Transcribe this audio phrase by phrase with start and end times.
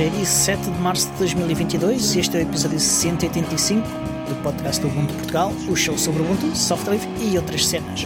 [0.00, 3.82] É dia 7 de março de 2022 e este é o episódio 185
[4.28, 8.04] do podcast do Ubuntu Portugal, o show sobre Ubuntu, software e outras cenas.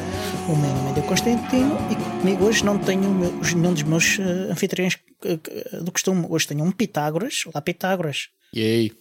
[0.48, 4.94] O meu nome é Constantino e comigo hoje não tenho nenhum dos meus uh, anfitriões
[4.94, 6.24] uh, do costume.
[6.30, 7.44] Hoje tenho um Pitágoras.
[7.52, 8.30] Olá, Pitágoras.
[8.54, 8.92] E aí?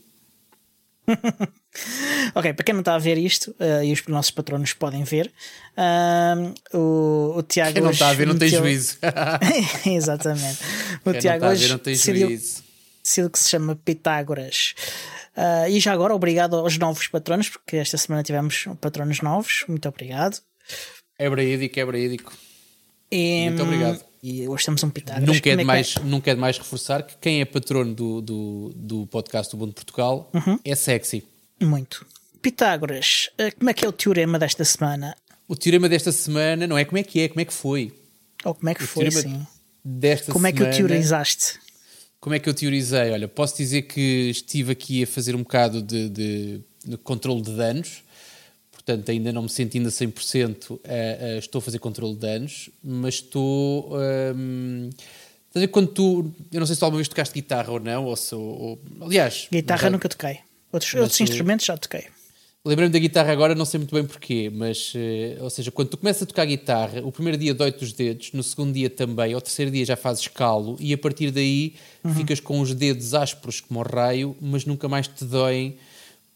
[2.36, 5.32] ok, para quem não está a ver isto, uh, e os nossos patronos podem ver,
[5.78, 7.72] uh, o, o Tiago.
[7.72, 8.98] Quem não está a ver não tem juízo.
[9.88, 10.60] Exatamente.
[11.06, 12.71] O quem Tiago não está a ver não tem juízo.
[13.04, 14.74] Que se chama Pitágoras.
[15.36, 19.64] Uh, e já agora, obrigado aos novos patronos, porque esta semana tivemos patronos novos.
[19.68, 20.40] Muito obrigado.
[21.18, 22.34] É braídico, é braídico.
[23.12, 24.04] E, Muito obrigado.
[24.24, 25.28] E hoje temos um Pitágoras.
[25.28, 28.72] Nunca é, Como demais, que nunca é demais reforçar que quem é patrono do, do,
[28.76, 30.60] do podcast do Mundo Portugal Uhum.
[30.64, 31.24] é sexy.
[31.60, 32.06] Muito.
[32.42, 35.16] Pitágoras, uh, como é que é o teorema desta semana?
[35.48, 37.94] O teorema desta semana não é como é que é, como é que foi.
[38.46, 39.48] Ou como é que foi, teorema sim?
[39.84, 41.60] Desta Como é que o semana- teorizaste?
[42.22, 43.12] Como é que eu teorizei?
[43.12, 47.52] Olha, posso dizer que estive aqui a fazer um bocado de, de, de controle de
[47.56, 48.04] danos,
[48.72, 52.70] portanto, ainda não me sentindo a 100%, eh, eh, estou a fazer controle de danos,
[52.84, 53.90] mas estou.
[55.48, 56.32] estás ver quando tu.
[56.54, 58.36] Eu não sei se tu alguma vez tocaste guitarra ou não, ou se.
[58.36, 59.48] ou- aliás.
[59.52, 60.40] Guitarra já- nunca toquei.
[60.72, 62.06] Outros, outros instrumentos já toquei.
[62.64, 65.98] Lembrei-me da guitarra agora, não sei muito bem porquê, mas, eh, ou seja, quando tu
[65.98, 69.42] começas a tocar guitarra, o primeiro dia dói-te os dedos, no segundo dia também, ao
[69.42, 71.74] terceiro dia já fazes calo e a partir daí
[72.16, 75.76] ficas com os dedos ásperos como o raio, mas nunca mais te doem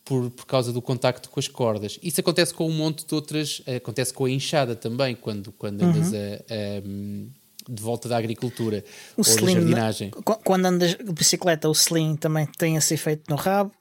[0.04, 2.00] por, por causa do contacto com as cordas.
[2.02, 5.84] Isso acontece com um monte de outras, eh, acontece com a inchada também, quando, quando
[5.84, 8.84] andas a- a, de volta da agricultura
[9.16, 10.10] O ou da jardinagem.
[10.10, 13.72] qu- quando andas de bicicleta, o sling também tem esse efeito no rabo.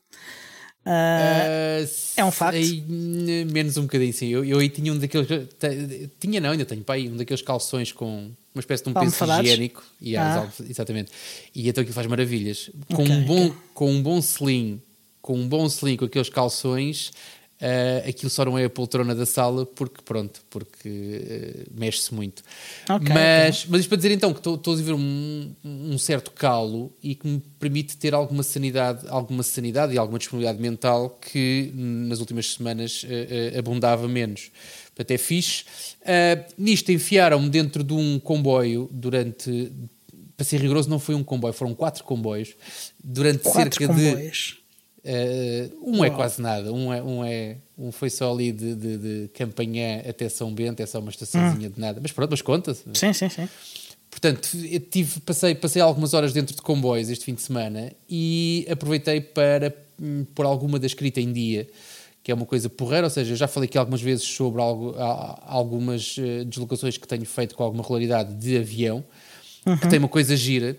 [0.86, 1.80] Ah,
[2.16, 2.56] é um facto.
[2.56, 2.80] aí,
[3.50, 4.28] menos um bocadinho, sim.
[4.28, 5.26] Eu, eu aí tinha um daqueles.
[6.20, 9.82] Tinha, não, ainda tenho aí um daqueles calções com uma espécie de um penso higiênico.
[10.00, 10.30] E, Ah.
[10.30, 11.10] as almofas- exatamente.
[11.54, 12.70] E então aquilo faz maravilhas.
[12.94, 13.54] Com, Ok, um bom, ok.
[13.74, 14.80] com um bom sling,
[15.22, 17.12] com um bom sling com aqueles calções,
[17.60, 22.42] ah, aquilo só não é a poltrona da sala porque, pronto, porque ah, mexe-se muito.
[22.88, 26.92] Ok, mas, mas isto para dizer então que estou a viver um, um certo calo
[27.02, 32.20] e que me permite ter alguma sanidade, alguma sanidade e alguma disponibilidade mental que nas
[32.20, 34.50] últimas semanas eh, abundava menos.
[34.94, 35.64] Portanto, é fixe.
[36.56, 39.72] Nisto enfiaram-me dentro de um comboio durante.
[40.36, 42.54] Para ser rigoroso, não foi um comboio, foram quatro comboios.
[43.02, 44.63] Durante Quatro cerca de.
[45.04, 48.96] Uh, um é quase nada, um, é, um, é, um foi só ali de, de,
[48.96, 52.84] de Campanhã até São Bento, é só uma estaçãozinha de nada, mas pronto, mas conta-se.
[52.94, 53.46] Sim, sim, sim.
[54.10, 54.48] Portanto,
[54.90, 59.74] tive, passei, passei algumas horas dentro de comboios este fim de semana e aproveitei para
[60.00, 61.68] hum, pôr alguma da escrita em dia,
[62.22, 64.94] que é uma coisa porreira, ou seja, eu já falei aqui algumas vezes sobre algo,
[65.46, 69.04] algumas eh, deslocações que tenho feito com alguma regularidade de avião,
[69.80, 70.74] que tem uma coisa gira.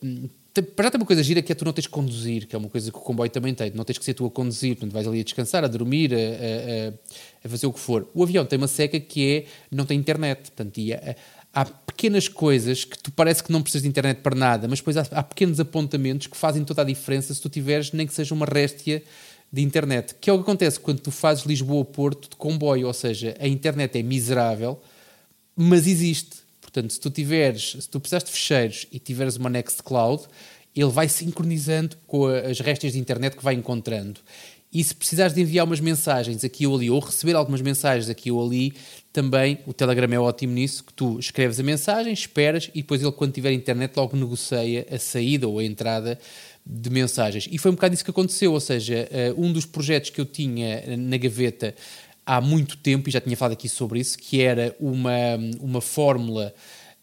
[0.00, 0.28] tem-
[0.62, 2.58] para já tem uma coisa gira que é tu não tens que conduzir, que é
[2.58, 4.92] uma coisa que o comboio também tem, não tens que ser tu a conduzir, portanto
[4.92, 6.92] vais ali a descansar, a dormir, a, a- a-
[7.44, 8.08] a fazer o que for.
[8.14, 11.16] O avião tem uma seca que é não tem internet, portanto, e há,
[11.52, 14.96] há pequenas coisas que tu parece que não precisas de internet para nada, mas depois
[14.96, 18.32] há, há pequenos apontamentos que fazem toda a diferença se tu tiveres nem que seja
[18.34, 19.02] uma réstia
[19.52, 23.36] de internet, que é o que acontece quando tu fazes Lisboa-Porto de comboio, ou seja,
[23.40, 24.80] a internet é miserável,
[25.56, 26.43] mas existe.
[26.74, 30.24] Portanto, se tu tiveres, se tu precisares de fecheiros e tiveres uma Nextcloud,
[30.74, 34.18] ele vai sincronizando com as restas de internet que vai encontrando.
[34.72, 38.28] E se precisares de enviar umas mensagens aqui ou ali, ou receber algumas mensagens aqui
[38.32, 38.74] ou ali,
[39.12, 43.12] também o Telegram é ótimo nisso, que tu escreves a mensagem, esperas e depois ele,
[43.12, 46.18] quando tiver internet, logo negocia a saída ou a entrada
[46.66, 47.46] de mensagens.
[47.52, 50.26] E foi um bocado isso que aconteceu, ou seja, eh, um dos projetos que eu
[50.26, 51.72] tinha na gaveta
[52.26, 56.54] há muito tempo, e já tinha falado aqui sobre isso, que era uma, uma fórmula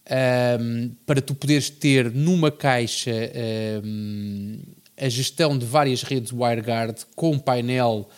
[0.09, 4.59] ahm, para tu poderes ter numa caixa ahm,
[4.97, 8.09] a gestão de várias redes WireGuard com um painel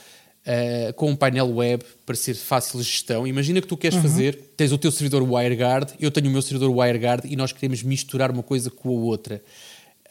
[0.46, 3.26] ah, com um painel web para ser fácil de gestão.
[3.26, 6.70] Imagina que tu queres fazer, tens o teu servidor WireGuard, eu tenho o meu servidor
[6.70, 9.42] WireGuard e nós queremos misturar uma coisa com a outra.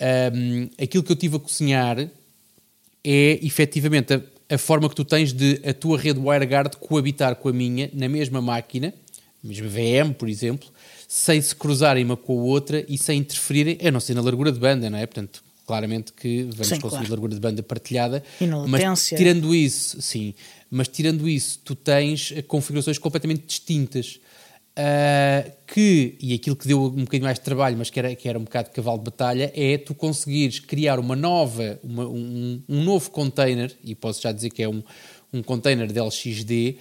[0.00, 1.98] Ahm, aquilo que eu tive a cozinhar
[3.04, 4.22] é efetivamente a,
[4.52, 8.08] a forma que tu tens de a tua rede WireGuard coabitar com a minha na
[8.08, 8.92] mesma máquina,
[9.42, 10.68] mesma VM, por exemplo,
[11.08, 14.52] sem se cruzarem uma com a outra e sem interferirem, a não ser na largura
[14.52, 15.06] de banda, não é?
[15.06, 17.10] Portanto, claramente que vamos Sim, conseguir claro.
[17.10, 18.22] largura de banda partilhada.
[18.40, 20.34] E na mas tirando isso, sim,
[20.70, 24.20] mas tirando isso, tu tens eh, configurações completamente distintas.
[24.76, 28.28] Ah, que, e aquilo que deu um bocadinho mais de trabalho, mas que era, que
[28.28, 32.62] era um bocado de cavalo de batalha, é tu conseguires criar uma nova, uma- um,
[32.68, 34.82] um novo container, e posso já dizer que é um,
[35.32, 36.76] um container de LXD,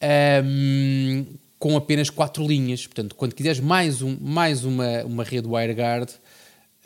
[0.00, 1.24] ahm,
[1.58, 2.86] com apenas quatro linhas.
[2.86, 6.12] Portanto, quando quiseres mais, um, mais uma, uma rede WireGuard,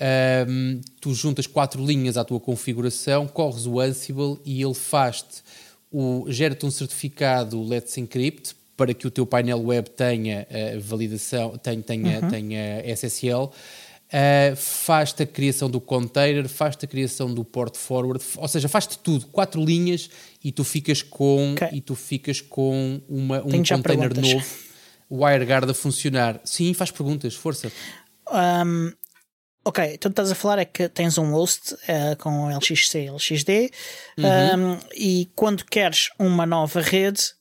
[0.01, 5.43] Um, tu juntas quatro linhas à tua configuração, corres o Ansible e ele faz-te
[6.29, 11.83] gera-te um certificado Let's Encrypt para que o teu painel web tenha uh, validação, tenha,
[11.83, 12.29] tenha, uhum.
[12.29, 13.51] tenha SSL.
[13.51, 18.99] Uh, faz-te a criação do container, faz-te a criação do port forward, ou seja, faz-te
[19.01, 20.09] tudo, quatro linhas
[20.43, 21.69] e tu ficas com okay.
[21.73, 24.47] e tu ficas com uma, um container novo,
[25.11, 26.41] o WireGuard a funcionar.
[26.45, 27.71] Sim, faz perguntas, força.
[28.31, 28.93] Um,
[29.65, 33.71] ok, então estás a falar é que tens um host uh, com LXC, LXD
[34.17, 34.73] uhum.
[34.73, 37.37] um, e quando queres uma nova rede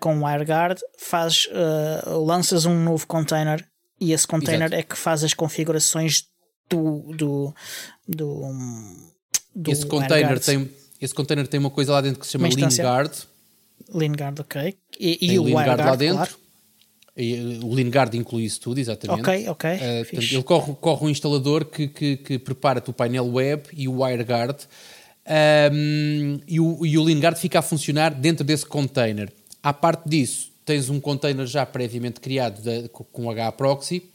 [0.00, 3.66] com WireGuard, fazes, uh, lanças um novo container
[4.00, 4.74] e esse container Exato.
[4.74, 6.24] é que faz as configurações
[6.68, 7.12] do.
[7.16, 7.54] do,
[8.08, 8.42] do,
[9.54, 10.68] do esse, container tem,
[11.00, 13.12] esse container tem uma coisa lá dentro que se chama LeanGuard.
[13.94, 14.76] LeanGuard, ok.
[14.98, 16.16] E, e o WireGuard lá dentro.
[16.16, 16.42] Claro.
[17.16, 19.20] E, o LeanGuard inclui isso tudo, exatamente.
[19.20, 19.70] Ok, ok.
[19.70, 23.86] Uh, portanto, ele corre, corre um instalador que, que, que prepara-te o painel web e
[23.86, 24.66] o WireGuard.
[25.72, 29.30] Um, e, o, e o LeanGuard fica a funcionar dentro desse container.
[29.62, 34.12] À parte disso, tens um container já previamente criado de, com HAProxy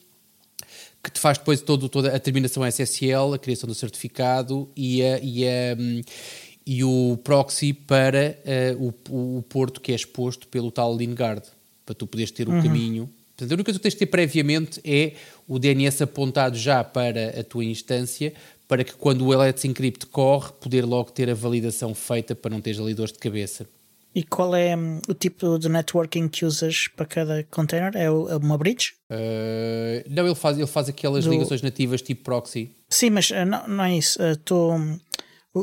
[1.07, 5.19] que te faz depois todo, toda a terminação SSL, a criação do certificado e, a,
[5.19, 5.77] e, a,
[6.65, 8.38] e o proxy para
[8.77, 11.44] uh, o, o, porto que é exposto pelo tal LeanGuard,
[11.85, 12.59] para tu poderes ter uhum.
[12.59, 13.09] o caminho.
[13.29, 15.13] Portanto, a única coisa que tens de ter previamente é
[15.47, 18.33] o DNS apontado já para a tua instância,
[18.67, 22.59] para que quando o Let's Encrypt corre, poder logo ter a validação feita para não
[22.59, 23.65] teres ali dores de cabeça.
[24.17, 27.95] E qual é hum, o tipo de networking que usas para cada container?
[27.95, 28.95] É, é uma bridge?
[29.11, 31.29] Uh, não, ele faz, ele faz aquelas Do...
[31.29, 32.75] ligações nativas tipo proxy.
[32.89, 34.19] Sim, mas uh, não, não é isso.
[34.19, 34.99] Uh, tô, hum,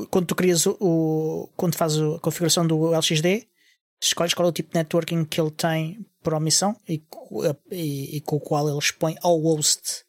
[0.09, 3.45] quando tu crias o, o, Quando fazes a configuração do LXD,
[4.01, 7.01] escolhes qual é o tipo de networking que ele tem por omissão e,
[7.71, 10.03] e, e com o qual ele expõe ao host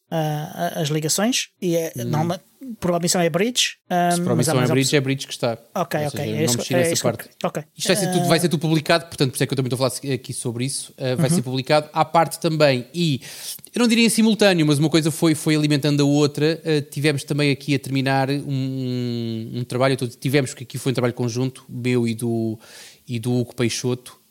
[0.75, 1.49] as ligações.
[1.61, 2.05] E é, hum.
[2.05, 2.43] normalmente
[2.79, 3.77] por omissão é bridge.
[3.89, 5.57] Um, Se por omissão é bridge, é bridge que está.
[5.75, 6.09] Ok, ok.
[6.09, 7.29] Seja, é não mexi nessa é parte.
[7.43, 7.63] Okay.
[7.77, 9.67] Isto vai ser, tudo, vai ser tudo publicado, portanto, por isso é que eu também
[9.67, 10.91] estou a falar aqui sobre isso.
[10.93, 11.35] Uh, vai uhum.
[11.35, 12.87] ser publicado à parte também.
[12.93, 13.21] E
[13.73, 16.59] eu não diria em simultâneo, mas uma coisa foi, foi alimentando a outra.
[16.63, 19.95] Uh, tivemos também aqui a terminar um, um trabalho.
[19.95, 22.57] Tivemos que aqui foi um trabalho conjunto, meu e do,
[23.07, 24.24] e do Hugo Peixoto.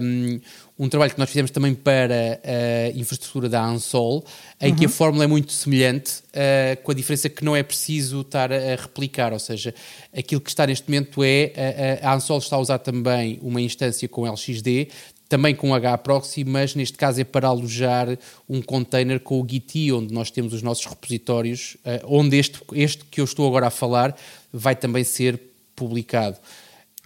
[0.00, 0.40] Um,
[0.78, 4.24] um trabalho que nós fizemos também para a infraestrutura da Ansol,
[4.60, 4.76] em uhum.
[4.76, 4.92] que a uhum.
[4.92, 9.32] fórmula é muito semelhante, uh, com a diferença que não é preciso estar a, replicar,
[9.32, 9.74] ou seja,
[10.16, 14.08] aquilo que está neste momento é a, a Ansol está a usar também uma instância
[14.08, 14.88] com LXD,
[15.28, 18.18] também com HProxy, mas neste caso é para alojar
[18.48, 23.04] um container com o Git, onde nós temos os nossos repositórios, uh, onde este, este
[23.04, 24.16] que eu estou agora a falar
[24.52, 25.40] vai também ser
[25.76, 26.38] publicado.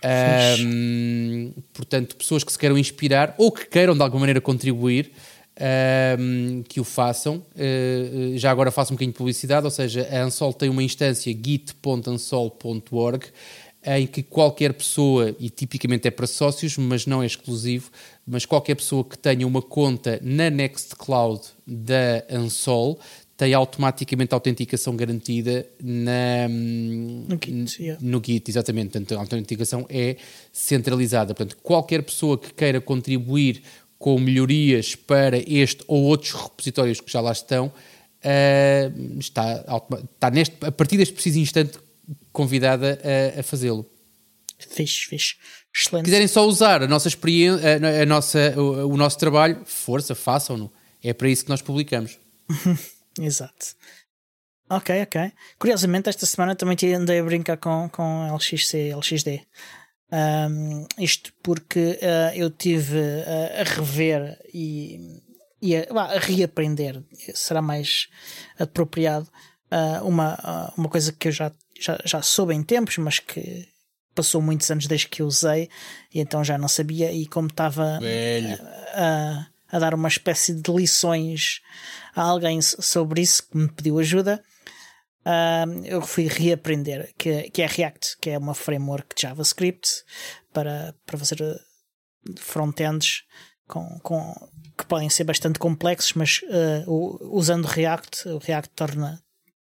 [0.04, 5.12] Um, portanto, pessoas que se queiram inspirar ou que queiram de alguma maneira contribuir,
[6.18, 7.42] um, que o façam.
[7.54, 11.32] Uh, já agora faço um bocadinho de publicidade, ou seja, a Ansol tem uma instância
[11.32, 13.26] git.ansol.org
[13.88, 17.90] em que qualquer pessoa, e tipicamente é para sócios, mas não é exclusivo,
[18.26, 22.98] mas qualquer pessoa que tenha uma conta na Nextcloud da Ansol
[23.36, 28.02] tem automaticamente a autenticação garantida na, no, Git, yeah.
[28.02, 28.92] no Git, exatamente.
[28.92, 30.16] Portanto, a autenticação é
[30.50, 31.34] centralizada.
[31.34, 33.62] Portanto, qualquer pessoa que queira contribuir
[33.98, 39.64] com melhorias para este ou outros repositórios que já lá estão, uh, está,
[40.14, 41.78] está neste, a partir deste preciso instante
[42.32, 42.98] convidada
[43.36, 43.84] a, a fazê-lo.
[44.58, 45.34] Fixe, fixe.
[45.74, 46.04] Excelente.
[46.04, 50.14] Se quiserem só usar a nossa experiência, a, a nossa, o, o nosso trabalho, força,
[50.14, 50.72] façam-no.
[51.02, 52.18] É para isso que nós publicamos.
[53.18, 53.74] Exato.
[54.68, 55.32] Ok, ok.
[55.58, 59.46] Curiosamente, esta semana também andei a brincar com, com LXC, LXD.
[60.12, 65.20] Um, isto porque uh, eu tive uh, a rever e,
[65.60, 67.02] e a, a, reaprender,
[67.34, 68.08] será mais
[68.58, 69.28] apropriado,
[69.70, 73.68] uh, uma, uma coisa que eu já, já, já soube em tempos, mas que
[74.14, 75.68] passou muitos anos desde que usei
[76.12, 77.12] e então já não sabia.
[77.12, 77.98] E como estava
[78.94, 79.46] a,
[79.76, 81.60] a dar uma espécie de lições
[82.14, 84.42] a alguém sobre isso que me pediu ajuda,
[85.24, 89.88] uh, eu fui reaprender, que, que é React, que é uma framework de JavaScript
[90.52, 91.60] para, para fazer uh,
[92.38, 93.24] frontends
[93.68, 94.34] com, com,
[94.78, 99.22] que podem ser bastante complexos, mas uh, usando React, o React torna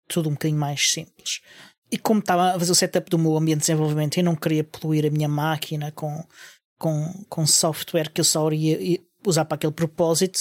[0.06, 1.40] tudo um bocadinho mais simples.
[1.90, 4.64] E como estava a fazer o setup do meu ambiente de desenvolvimento, eu não queria
[4.64, 6.24] poluir a minha máquina com,
[6.78, 10.38] com, com software que eu só iria, usar para aquele propósito,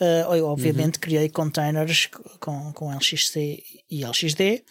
[0.00, 1.00] uh, eu obviamente uhum.
[1.00, 2.08] criei containers
[2.40, 4.64] com, com LXC e LXD.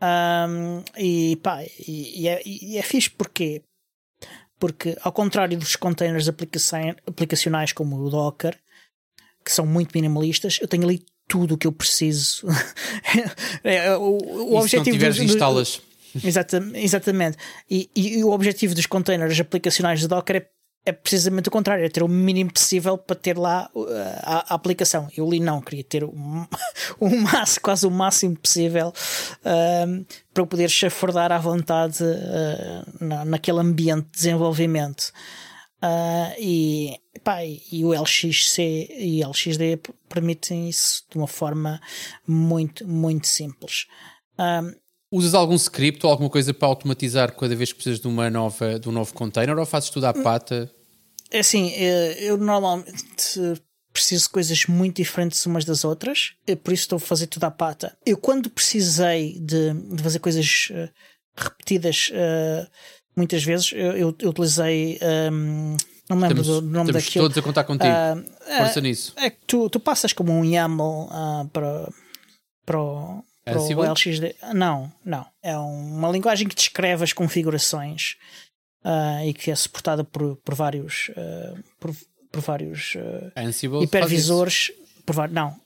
[0.00, 3.62] Um, e pá, e, e, é, e é fixe porque
[4.60, 8.56] porque ao contrário dos containers aplicacionais como o Docker
[9.44, 12.46] que são muito minimalistas, eu tenho ali tudo o que eu preciso.
[13.64, 15.82] é, o, o e objetivo se não tiveres, instalas.
[16.24, 16.78] Exatamente.
[16.78, 17.38] exatamente.
[17.70, 20.48] E, e, e, o objetivo dos containers aplicacionais de Docker é,
[20.84, 23.86] é, precisamente o contrário, é ter o mínimo possível para ter lá uh,
[24.22, 25.08] a, a, aplicação.
[25.16, 26.12] Eu li não, queria ter o,
[26.98, 28.92] o máximo, quase o máximo possível
[30.32, 35.12] para poder chafurdar à vontade uh, na, naquele ambiente de desenvolvimento.
[35.82, 41.80] Uh, e, pá, e o LXC e o LXD permitem isso de uma forma
[42.26, 43.86] muito, muito simples.
[44.38, 44.74] Um,
[45.10, 48.78] Usas algum script ou alguma coisa para automatizar cada vez que precisas de, uma nova,
[48.78, 50.70] de um novo container ou fazes tudo à pata?
[51.30, 52.94] É assim, eh, eu normalmente
[53.92, 57.44] preciso de coisas muito diferentes umas das outras, eh, por isso estou a fazer tudo
[57.44, 57.96] à pata.
[58.04, 60.88] Eu, quando precisei de, de fazer coisas uh,
[61.36, 62.70] repetidas uh,
[63.16, 64.98] muitas vezes, eu, eu, eu utilizei.
[65.32, 65.76] Um,
[66.08, 67.24] não me lembro estamos, do nome estamos daquilo.
[67.24, 67.92] todos a contar contigo.
[67.92, 69.12] Uh, Força nisso.
[69.16, 71.08] É que tu, tu passas como um YAML
[71.52, 71.92] para,
[72.64, 74.34] para o para o LXD.
[74.54, 75.26] Não, não.
[75.42, 78.16] É uma linguagem que descreve as configurações
[78.84, 81.94] uh, e que é suportada por, por vários, uh, por,
[82.30, 84.72] por, vários uh, hipervisores.
[85.04, 85.56] Por, não.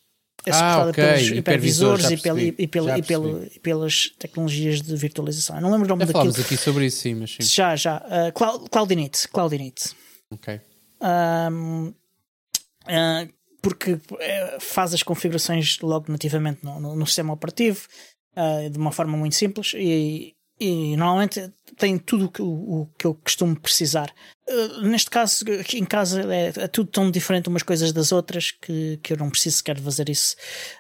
[0.45, 1.05] É ah, suportada okay.
[1.05, 5.57] pelos hipervisores e, pel, e, pel, e, pel, e, pelas tecnologias de virtualização.
[5.57, 6.45] Eu não lembro o nome já daquilo.
[6.45, 7.43] aqui sobre isso, sim, mas sim.
[7.43, 7.99] Já, já.
[7.99, 9.29] Uh, Cloud, Cloudinit.
[9.29, 9.95] Cloudinit.
[10.33, 10.61] Ok.
[11.01, 11.93] Um,
[12.87, 17.87] uh, porque eh, faz as configurações logo nativamente no, no, no sistema operativo
[18.37, 23.15] uh, de uma forma muito simples e, e normalmente tem tudo o, o, que eu
[23.15, 24.13] costumo precisar.
[24.49, 28.51] Uh, neste caso, aqui em casa é, é, tudo tão diferente umas coisas das outras
[28.51, 30.35] que, que eu não preciso sequer fazer isso.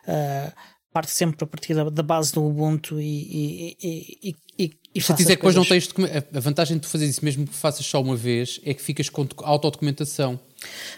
[0.05, 0.53] Uh,
[0.93, 5.13] parte sempre a partir da, da base do Ubuntu e, e, e, e e Se
[5.15, 5.89] dizer que depois não tens
[6.35, 9.09] a vantagem de tu fazer isso mesmo que faças só uma vez é que ficas
[9.09, 10.39] com autodocumentação.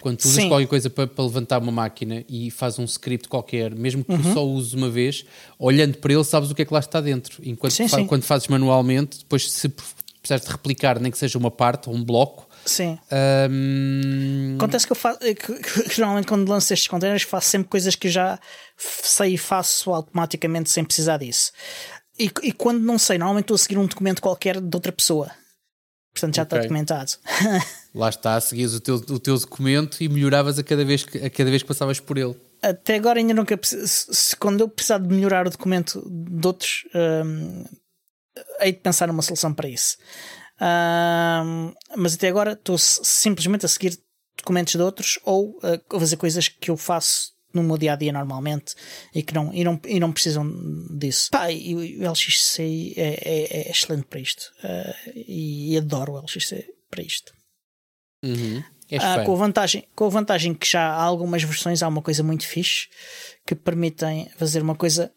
[0.01, 3.73] Quando tu usas qualquer coisa para, para, levantar uma máquina e faz um script qualquer,
[3.75, 4.21] mesmo que uhum.
[4.21, 5.25] tu só uses uma vez,
[5.57, 7.41] olhando para ele sabes o que é que lá está dentro.
[7.43, 8.05] Enquanto sim, fa sim.
[8.05, 9.69] quando fazes manualmente, depois se
[10.25, 12.47] precisares de replicar, nem que seja uma parte ou um bloco.
[12.65, 12.97] Sim.
[13.49, 14.55] Um...
[14.57, 17.95] Acontece que eu faço que, que, que, normalmente quando lanço estes containers faço sempre coisas
[17.95, 18.39] que já
[18.75, 21.51] sei e faço automaticamente sem precisar disso.
[22.17, 25.29] E, e, quando não sei, normalmente estou a seguir um documento qualquer de outra pessoa.
[26.15, 26.57] Portanto, já okay.
[26.57, 27.11] está documentado.
[27.93, 31.29] Lá está, seguias o teu, o teu documento e melhoravas a cada, vez que, a
[31.29, 32.33] cada vez que passavas por ele.
[32.61, 33.59] Até agora ainda nunca.
[33.61, 37.65] Se, quando eu precisar de melhorar o documento de outros, um,
[38.61, 39.97] hei de pensar numa solução para isso.
[40.61, 43.99] Um, mas até agora estou simplesmente a seguir
[44.37, 48.11] documentos de outros ou a fazer coisas que eu faço no meu dia a dia
[48.11, 48.75] normalmente
[49.13, 50.45] e que não, e não, e não precisam
[50.97, 51.29] disso.
[51.31, 56.65] Pá, e o LXC é, é, é excelente para isto uh, e adoro o LXC
[56.89, 57.33] para isto.
[58.23, 58.63] Uhum.
[58.99, 62.21] Ah, com, a vantagem, com a vantagem que já há algumas versões, há uma coisa
[62.21, 62.87] muito fixe
[63.45, 65.11] que permitem fazer uma coisa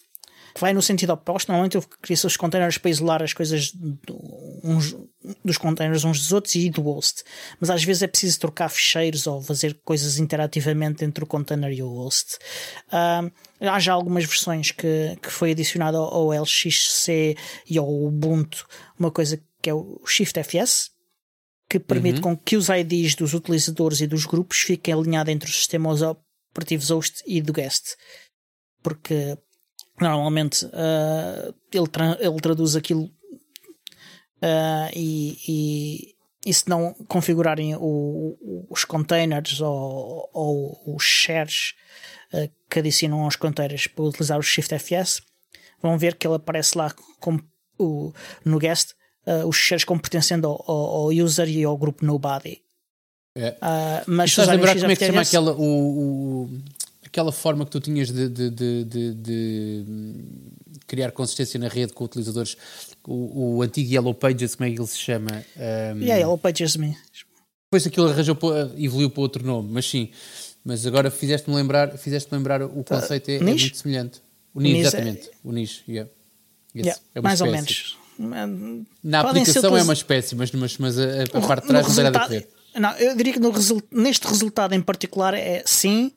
[0.59, 1.49] que vai no sentido oposto.
[1.51, 4.19] Normalmente eu crio os containers para isolar as coisas do,
[4.65, 4.97] uns,
[5.45, 7.23] dos containers uns dos outros e do host.
[7.61, 11.81] Mas às vezes é preciso trocar ficheiros ou fazer coisas interativamente entre o container e
[11.81, 12.39] o host.
[12.91, 17.37] Há já algumas versões que, que foi adicionado ao, ao LXC
[17.71, 18.67] e ao Ubuntu
[18.99, 20.91] uma coisa que é o ShiftFS,
[21.69, 22.23] que permite uhum.
[22.23, 26.91] com que os IDs dos utilizadores e dos grupos fiquem alinhados entre os sistemas operativos
[26.91, 27.95] host e do guest.
[28.83, 29.37] Porque
[30.01, 36.15] normalmente uh, ele, tra ele traduz aquilo uh, e, e,
[36.47, 41.75] e, se não configurarem o, os containers ou, ou os shares
[42.33, 45.23] uh, que adicionam aos containers para utilizar o ShiftFS,
[45.83, 47.43] vão ver que ele aparece lá como
[47.79, 48.13] o,
[48.45, 48.95] no guest
[49.47, 52.63] os shares como pertencendo ao, ao, user e ao grupo nobody.
[53.37, 53.55] É.
[54.07, 56.51] mas estás a lembrar como é que se chama aquela, o, o
[57.09, 59.85] aquela forma que tu tinhas de, de, de, de,
[60.87, 62.57] criar consistência na rede com utilizadores,
[63.07, 65.45] o, o, antigo Yellow Pages, como é que ele se chama?
[65.57, 66.97] Um, yeah, Yellow Pages mesmo.
[67.67, 68.39] Depois aquilo arranjou,
[68.79, 70.11] evoluiu para outro nome, mas sim.
[70.65, 73.01] Mas agora fizeste-me lembrar, fizeste lembrar o tá.
[73.01, 74.21] conceito é, é, muito semelhante.
[74.55, 75.29] O NIS, exatamente.
[75.29, 75.31] É...
[75.45, 76.11] O NIS, yeah.
[76.75, 77.97] yeah é mais espécie.
[78.19, 78.79] ou menos.
[79.03, 82.05] Na Podem aplicação é uma espécie, mas, mas, a, a parte de trás não tem
[82.05, 82.49] nada a ver.
[82.75, 83.41] Não, eu diria que
[83.91, 86.13] neste resultado em particular é sim,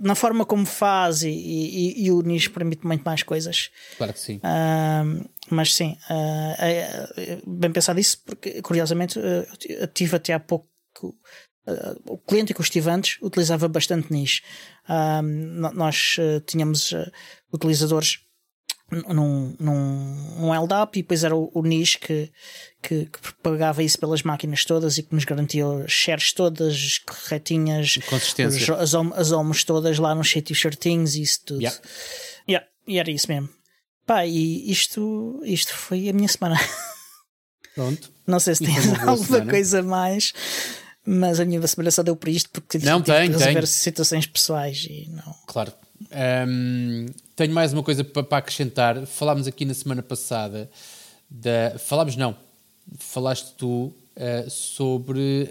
[0.00, 3.70] na forma como faz e, e, e o nicho permite muito mais coisas.
[3.96, 4.36] Claro que sim.
[4.36, 10.40] Uh, mas sim, uh, é, bem pensado isso, porque curiosamente uh, eu tive até há
[10.40, 10.68] pouco.
[12.06, 14.42] o cliente que eu estive antes utilizava bastante nicho.
[15.74, 16.94] nós tínhamos
[17.52, 18.18] utilizadores
[18.90, 22.30] num, num, num LDAP e depois era o, o NIS que,
[22.82, 27.96] que, que, pagava isso pelas máquinas todas e que nos garantia as shares todas corretinhas.
[27.96, 31.60] Os, as, as OMs todas lá nos sítios certinhos e isso tudo.
[31.60, 31.80] Yeah.
[32.48, 33.48] Yeah, e era isso mesmo.
[34.06, 36.60] Pá, e isto, isto foi a minha semana.
[37.74, 38.12] Pronto.
[38.26, 39.50] Não sei se tens alguma semana.
[39.50, 40.32] coisa mais,
[41.04, 43.66] mas a minha semana só deu por isto porque Não, tive tem, que resolver tem.
[43.66, 45.34] situações pessoais e não.
[45.46, 45.72] Claro.
[46.48, 49.06] Hum, tenho mais uma coisa para, acrescentar.
[49.06, 50.70] Falámos aqui na semana passada
[51.30, 51.78] da.
[51.78, 52.36] Falámos não.
[52.98, 55.50] Falaste tu eh, sobre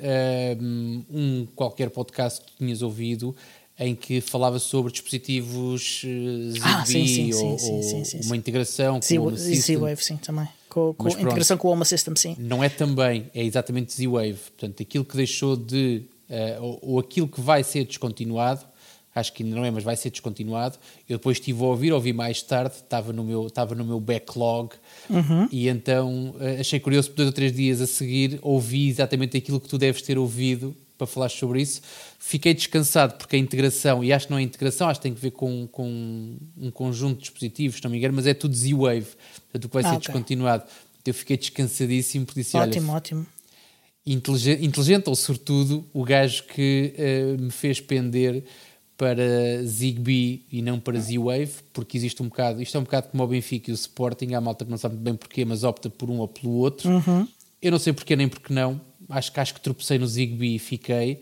[0.62, 3.36] hum, um qualquer podcast que tinhas ouvido
[3.78, 9.00] em que falava sobre dispositivos Zigbee Ah, sim, sim, sim, ou, sim, ou uma integração
[9.00, 9.38] com o Home.
[9.38, 10.48] Z-Wave, sim, também.
[10.70, 12.36] Com, com integração com o Home System, sim.
[12.40, 14.38] Não é também, é exatamente Z-Wave.
[14.58, 16.04] Portanto, aquilo que deixou de.
[16.30, 18.64] eh, ou, ou aquilo que vai ser descontinuado,
[19.16, 20.78] acho que ainda não é, mas vai ser descontinuado.
[21.08, 24.74] Eu depois estive a ouvir, ouvi mais tarde, estava no meu, estava no meu backlog
[25.52, 29.60] e então eh, achei curioso, por dois ou três dias a seguir, ouvi exatamente aquilo
[29.60, 31.82] que tu deves ter ouvido para falar sobre isso.
[32.20, 35.20] Fiquei descansado porque a integração, e acho que não é integração, acho que tem que
[35.22, 39.08] ver com, com um conjunto de dispositivos, se não me engano, mas é tudo Z-Wave,
[39.52, 40.08] portanto que vai Ah, ser ok.
[40.08, 40.64] descontinuado.
[41.06, 43.26] Eu fiquei descansadíssimo porque disse: ótimo, olha, ótimo.
[44.06, 48.44] inteligente, inteligente ou sortudo, o gajo que eh, me fez pender
[48.98, 53.24] para Zigbee e não para Z-Wave, porque existe um bocado, isto é um bocado como
[53.24, 55.90] o Benfica e o Sporting, há malta que não sabe muito bem porquê, mas opta
[55.90, 56.90] por um ou pelo outro.
[57.62, 60.60] Eu não sei porquê nem porque não, acho que acho que tropecei no Zigbee e
[60.60, 61.22] fiquei.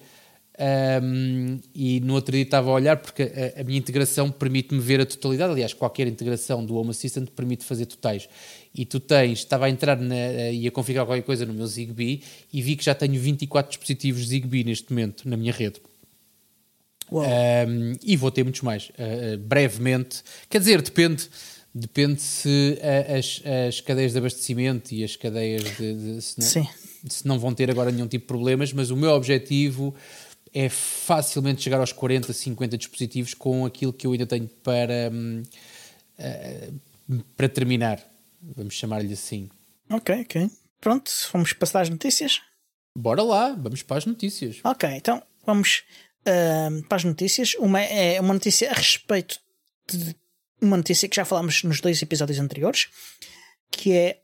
[0.62, 5.02] Um, e no outro dia estava a olhar porque a, a minha integração permite-me ver
[5.02, 5.52] a totalidade.
[5.52, 8.30] Aliás, qualquer integração do Home Assistant permite fazer totais.
[8.76, 12.22] E tu tens, estava a entrar na, e a configurar qualquer coisa no meu Zigbee
[12.54, 15.82] e vi que já tenho 24 dispositivos Zigbee neste momento na minha rede.
[17.20, 20.24] Um, e vou ter muitos mais, uh, uh, brevemente.
[20.50, 21.30] Quer dizer, depende,
[21.76, 26.48] depende se uh, as, as cadeias de abastecimento e as cadeias de, de- se, não,
[26.48, 26.68] Sim.
[27.10, 29.94] se não vão ter agora nenhum tipo de problemas, mas o meu objetivo
[30.54, 35.44] é facilmente chegar aos 40, 50 dispositivos com aquilo que eu ainda tenho para, hum,
[36.20, 38.02] uh, para terminar.
[38.56, 39.50] Vamos chamar-lhe assim.
[39.90, 40.50] Ok, ok.
[40.80, 42.42] Pronto, vamos passar as notícias.
[42.98, 44.60] Bora lá, vamos para as notícias.
[44.64, 45.84] Ok, então vamos
[46.26, 47.56] ahm, para as notícias.
[47.56, 49.40] Uma é uma notícia a respeito
[49.88, 50.16] de
[50.62, 52.88] uma notícia que já falámos nos dois episódios anteriores,
[53.72, 54.22] que é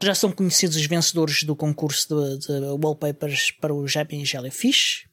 [0.00, 2.52] já são conhecidos os vencedores do concurso de, de
[2.82, 5.06] wallpapers para o Jabbing Jellyfish.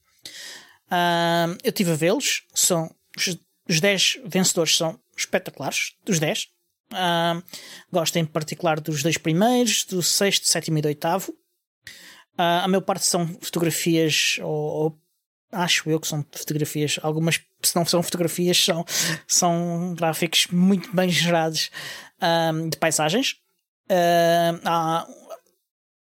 [0.89, 3.37] Ahm, eu estive a vê-los, são os,
[3.67, 6.47] os 10 vencedores são espetaculares, dos 10.
[6.91, 7.43] Ahm,
[7.91, 11.35] gosto em particular dos dois primeiros, do sexto, sétimo e do oitavo.
[12.41, 15.01] Ah, a maior parte são fotografias, ou, ou
[15.51, 18.85] acho eu que são fotografias, algumas, se não são fotografias, são,
[19.27, 21.69] são gráficos muito bem gerados
[22.21, 23.35] ahm, de paisagens.
[23.89, 25.07] Ah, há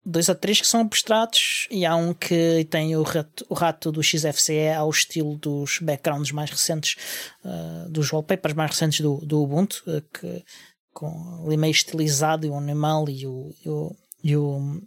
[0.04, 3.92] dois ou três que são abstratos e há um que tem o rato, o rato
[3.92, 6.96] do XFCE ao estilo dos backgrounds mais recentes,
[7.44, 10.44] ah, dos wallpapers mais recentes do, do Ubuntu, ah, que,
[10.92, 14.82] com ali meio estilizado e o animal e o, e o, e o,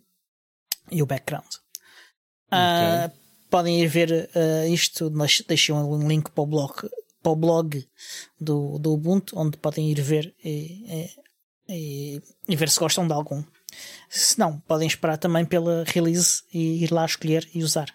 [0.92, 1.48] e o background.
[2.52, 3.10] Ah,
[3.52, 6.74] podem ir ver ah, isto, nós deixei um link para o blog,
[7.22, 7.88] para o blog
[8.40, 11.10] do, do Ubuntu, onde podem ir ver e,
[11.70, 13.44] e, e- ver se gostam de algum.
[14.10, 17.88] Se não, podem esperar também pela release e ir lá escolher e usar.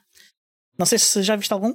[0.79, 1.75] Não sei se já viste algum?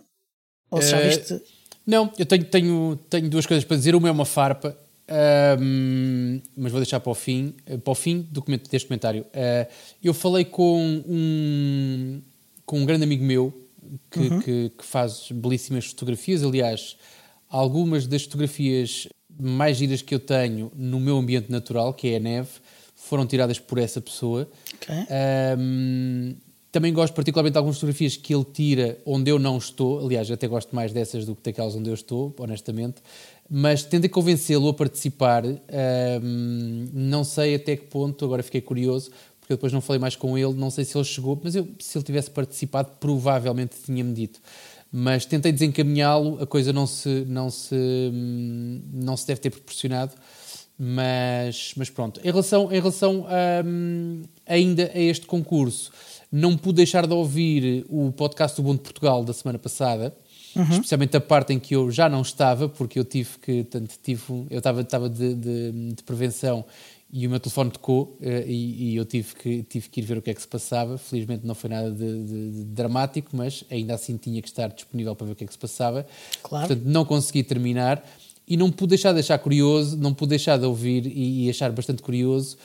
[0.69, 1.41] Ou se já Eh, viste.
[1.85, 3.95] Não, eu tenho, tenho, tenho duas coisas para dizer.
[3.95, 8.21] Uma é uma farpa, ahm, mas vou deixar para o fim, eh, para o fim
[8.31, 9.25] do deste comentário.
[9.33, 9.67] Eh,
[10.03, 12.21] eu falei com um,
[12.65, 13.53] com um grande amigo meu
[14.09, 16.43] que, que, que faz belíssimas fotografias.
[16.43, 16.97] Aliás,
[17.49, 19.07] algumas das fotografias
[19.39, 22.49] mais giras que eu tenho no meu ambiente natural, que é a neve,
[22.95, 24.49] foram tiradas por essa pessoa.
[24.75, 24.95] Ok.
[25.57, 26.35] Um,
[26.71, 29.99] também gosto particularmente de algumas fotografias que ele tira onde eu não estou.
[29.99, 33.01] Aliás, até gosto mais dessas do que daquelas onde eu estou, honestamente.
[33.49, 35.43] Mas tentei convencê-lo a participar.
[35.45, 39.11] um, não sei até que ponto, agora fiquei curioso,
[39.51, 40.53] porque eu depois não falei mais com ele.
[40.53, 44.39] Não sei se ele chegou, mas eu, se ele tivesse participado, provavelmente tinha-me dito.
[44.91, 50.13] Mas tentei desencaminhá-lo, a coisa não se, não, se, hum, não se deve ter proporcionado.
[50.77, 53.27] Mas, mas pronto, em relação, em relação
[53.65, 55.91] hum, ainda a este concurso,
[56.31, 60.15] não pude deixar de ouvir o podcast do Bom de Portugal da semana passada,
[60.71, 64.23] especialmente a parte em que eu já não estava, porque eu tive que, tanto tive,
[64.49, 66.65] eu estava, estava de, de, de prevenção
[67.13, 70.17] e o meu telefone tocou eh, e, e eu tive que, tive que ir ver
[70.17, 70.97] o que é que se passava.
[70.97, 75.15] Felizmente não foi nada de, de- de dramático, mas ainda assim tinha que estar disponível
[75.15, 76.05] para ver o que é que se passava.
[76.41, 76.67] Claro.
[76.67, 78.01] Portanto, não consegui terminar.
[78.47, 81.71] e não pude deixar de achar curioso, não pude deixar de ouvir e, e achar
[81.71, 82.57] bastante curioso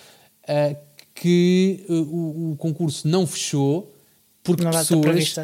[0.48, 0.76] uh,
[1.14, 3.92] que uh, o, o, concurso não fechou
[4.42, 5.36] porque não pessoas.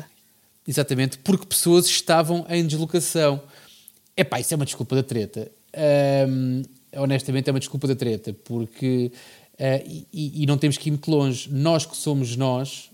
[0.67, 3.41] Exatamente, porque pessoas estavam em deslocação.
[4.17, 5.51] Epá, isso é uma desculpa da treta.
[6.29, 6.63] Um,
[6.97, 9.13] honestamente, é uma desculpa da treta, porque.
[9.55, 11.49] Uh, e, e, não temos que ir muito longe.
[11.53, 12.91] Nós que somos nós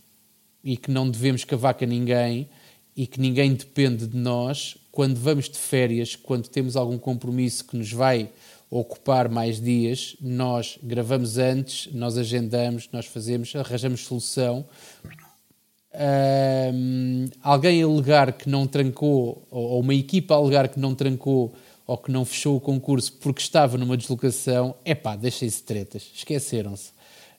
[0.63, 2.49] e que não devemos cavaca ninguém
[2.97, 7.77] e que ninguém depende de nós, quando vamos de férias, quando temos algum compromisso que
[7.77, 8.29] nos vai
[8.69, 14.67] ocupar mais dias, nós gravamos antes, nós agendamos, nós fazemos, arranjamos solução.
[17.41, 21.55] Alguém alegar que não trancou, ou uma equipa alegar que não trancou
[21.89, 26.93] ou que não fechou o concurso porque estava numa deslocação, é pá, deixem-se tretas, esqueceram-se,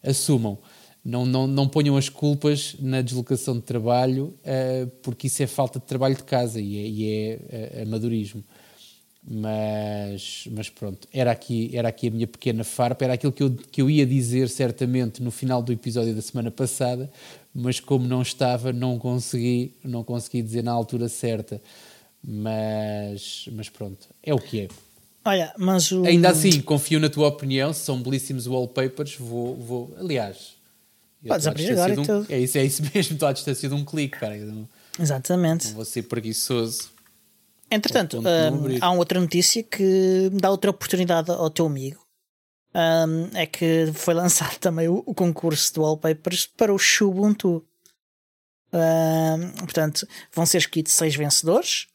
[0.03, 0.57] assumam
[1.03, 5.79] não, não, não ponham as culpas na deslocação de trabalho, uh, porque isso é falta
[5.79, 8.43] de trabalho de casa e é, e é uh, amadorismo.
[9.31, 13.51] Mas, mas pronto, era aqui, era aqui a minha pequena farpa, era aquilo que eu,
[13.53, 17.11] que eu ia dizer certamente no final do episódio da semana passada,
[17.53, 21.61] mas como não estava, não consegui, não consegui dizer na altura certa.
[22.23, 24.67] Mas, mas pronto, é o que é.
[25.25, 26.05] Olha, mas o...
[26.05, 30.59] Ainda assim, confio na tua opinião, são belíssimos wallpapers, vou, vou aliás,
[31.27, 32.25] Podes abrir agora um, e tudo.
[32.29, 34.37] É isso, é isso mesmo, estou à distância de um clique, cara.
[34.37, 35.67] Não, Exatamente.
[35.67, 36.91] Não vou ser preguiçoso.
[37.69, 38.23] Entretanto, um,
[38.81, 42.03] há uma outra notícia que dá outra oportunidade ao teu amigo.
[42.73, 47.65] Um, é que foi lançado também o, o, concurso de wallpapers para o Xubuntu.
[48.71, 51.87] Um, portanto, vão ser escolhidos seis vencedores.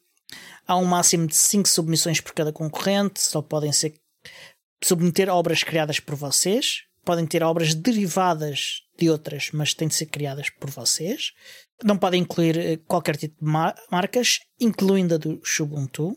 [0.66, 3.20] Há um máximo de cinco submissões por cada concorrente.
[3.20, 3.94] Só podem ser
[4.82, 10.06] submeter obras criadas por vocês podem ter obras derivadas de outras, mas têm de ser
[10.06, 11.32] criadas por vocês.
[11.82, 16.16] Não podem incluir eh, qualquer tipo de mar marcas, incluindo a do Ubuntu.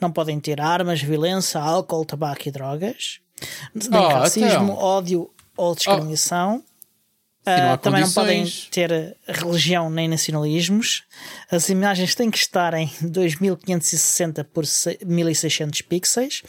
[0.00, 3.20] Não podem ter armas, violência, álcool, tabaco e drogas.
[3.74, 4.76] Nem oh, racismo, então.
[4.76, 6.62] ódio ou discriminação.
[6.64, 6.75] Oh.
[7.46, 11.04] Uh, também não podem ter religião nem nacionalismos.
[11.48, 14.64] As imagens têm que estar em 2560 por
[15.04, 16.42] 1600 pixels.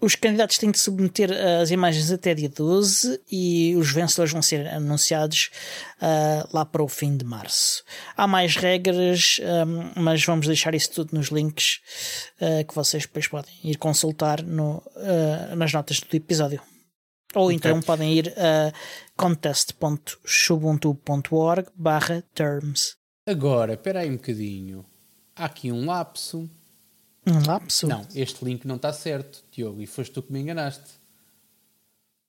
[0.00, 1.30] Os candidatos têm de submeter
[1.62, 5.50] as imagens até dia 12 e os vencedores vão ser anunciados
[6.02, 7.82] uh, lá para o fim de março.
[8.16, 11.80] Há mais regras, um, mas vamos deixar isso tudo nos links
[12.40, 14.82] uh, que vocês depois podem ir consultar no,
[15.56, 16.60] nas notas do episódio.
[17.36, 17.56] Ou okay.
[17.56, 18.72] então podem ir a
[19.16, 22.96] contest.xubuntu.org barra terms.
[23.26, 24.84] Agora, espera aí um bocadinho.
[25.36, 26.50] Há aqui um lapso
[27.26, 27.88] um lapso?
[27.88, 30.92] Não, este link não está certo, Diogo, e foste tu que me enganaste.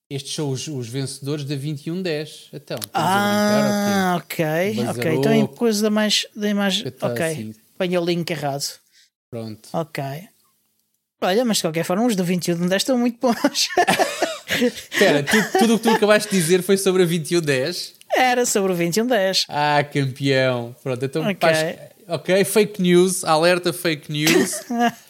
[0.09, 2.49] Estes são os, os vencedores da 2110.
[2.53, 4.45] Então, ah, ok,
[4.89, 5.15] ok.
[5.15, 6.87] Então é coisa da mais da imagem.
[7.01, 7.97] Ok, assim.
[7.97, 8.79] o link errado.
[9.29, 9.69] Pronto.
[9.73, 10.03] Ok.
[11.21, 13.67] Olha, mas de qualquer forma, os da 2110 estão muito bons.
[14.49, 15.23] Espera,
[15.59, 17.93] tudo o que tu acabaste de dizer foi sobre a 2110?
[18.15, 19.45] Era sobre o 2110.
[19.49, 20.75] Ah, campeão.
[20.81, 21.77] Pronto, então okay.
[22.07, 24.61] Ok, fake news, alerta fake news,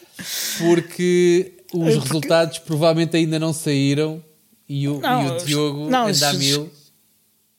[0.58, 2.00] porque os porque...
[2.00, 4.24] resultados provavelmente ainda não saíram
[4.68, 6.72] e o, não, e o Diogo não, anda a mil.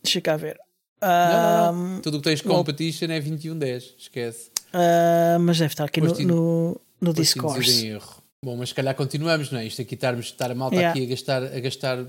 [0.02, 0.58] Deixa cá ver.
[1.00, 2.00] Não, não.
[2.00, 4.50] Tudo o que tens competition é 21-10, esquece.
[4.74, 7.64] Uh, mas deve estar aqui no, no, no Discord.
[8.44, 9.66] Bom, mas se calhar continuamos, não é?
[9.66, 10.92] Isto aqui estarmos, estar a malta yeah.
[10.92, 12.04] aqui a gastar, a gastar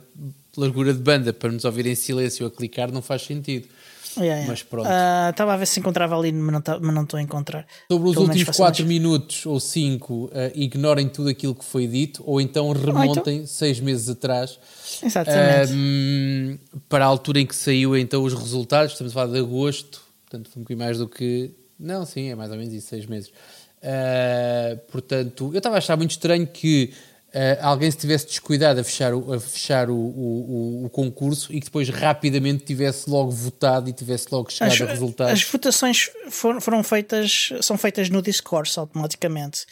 [0.56, 3.68] largura de banda para nos ouvir em silêncio a clicar não faz sentido.
[4.15, 4.48] Yeah, yeah.
[4.48, 4.88] Mas pronto.
[4.88, 7.65] Estava uh, a ver se encontrava ali, mas não, tá, mas não estou a encontrar.
[7.92, 11.88] Sobre os Pelo últimos 4 minutos ou 5, uh, ah, ignorem tudo aquilo que foi
[11.88, 13.86] dito ou então remontem 6 então...
[13.86, 14.60] meses atrás.
[15.02, 15.74] Exatamente.
[15.74, 20.00] Um, para a altura em que saiu então os resultados, estamos a falar de agosto,
[20.30, 21.52] portanto foi um bocadinho mais do que.
[21.80, 23.32] Não, sim, é mais ou menos isso, 6 meses.
[23.82, 26.94] Uh, portanto, eu estava a achar muito estranho que
[27.30, 31.60] Uh, alguém se tivesse descuidado a fechar, o, a fechar o, o, o, concurso e
[31.60, 35.34] que depois rapidamente tivesse logo votado e tivesse logo chegado as, a resultados.
[35.34, 39.68] As votações foram, foram feitas, são feitas no discurso automaticamente.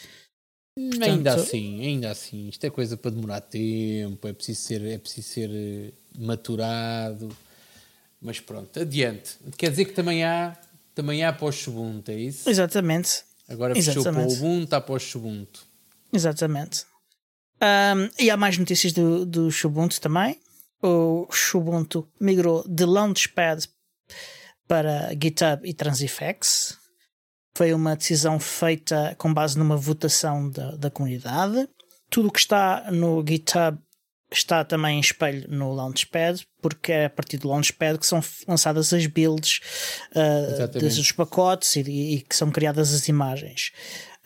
[0.76, 4.96] Portanto, ainda assim, ainda assim, isto é coisa para demorar tempo, é preciso ser, é
[4.96, 7.36] preciso ser eh, maturado.
[8.22, 9.32] Mas pronto, adiante.
[9.56, 10.56] Quer dizer que também há,
[10.94, 12.48] também há pós-Ubuntu, é isso?
[12.48, 13.24] Exatamente.
[13.48, 14.36] Agora fechou Exatamente.
[14.36, 15.66] para o Ubuntu, está pós-Ubuntu.
[16.12, 16.84] Exatamente.
[17.60, 20.38] Um, e há mais notícias do, do Ubuntu também.
[20.82, 23.68] O Ubuntu migrou de Launchpad
[24.66, 26.78] para GitHub e Transifex.
[27.56, 31.68] Foi uma decisão feita com base numa votação da, da comunidade.
[32.10, 33.78] Tudo o que está no GitHub
[34.30, 38.92] está também em espelho no Launchpad, porque é a partir do Launchpad que são lançadas
[38.92, 39.60] as builds
[40.14, 43.72] uh, dos pacotes e, e, que são criadas as imagens.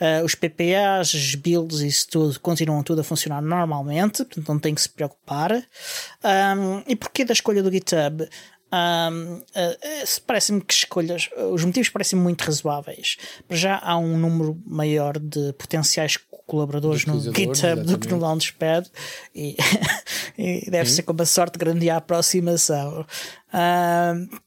[0.01, 4.75] Uh, os PPAs, as builds, isso tudo, continuam tudo a funcionar normalmente, portanto não tem
[4.75, 5.53] que se preocupar.
[5.53, 8.29] Um, e porquê da escolha do GitHub?
[8.73, 13.19] Um, uh, parece-me que escolhas, os motivos parecem muito razoáveis.
[13.51, 17.87] Já há um número maior de potenciais colaboradores no GitHub exatamente.
[17.87, 18.91] do que no Launchpad
[19.35, 19.57] e,
[20.39, 20.97] e deve Sim.
[20.97, 23.07] ser com uma sorte grande a aproximação.
[23.53, 24.41] Uh,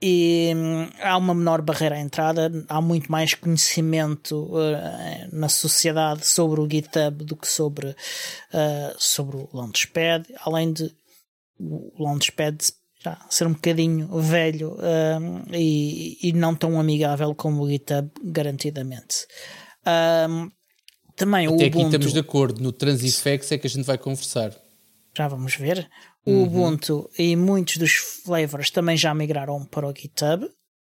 [0.00, 6.26] e hum, há uma menor barreira à entrada, há muito mais conhecimento uh, na sociedade
[6.26, 10.94] sobre o GitHub do que sobre, uh, sobre o Launchpad, além de
[11.58, 12.58] o Launchpad
[13.06, 19.26] já ser um bocadinho velho uh, e, e, não tão amigável como o GitHub, garantidamente.
[21.14, 23.98] também Até o aqui Ubuntu, estamos de acordo, no Transifex é que a gente vai
[23.98, 24.52] conversar.
[25.16, 25.88] Já vamos ver.
[26.24, 26.42] O uhum.
[26.42, 27.92] Ubuntu e muitos dos
[28.24, 30.48] flavors também já migraram para o GitHub.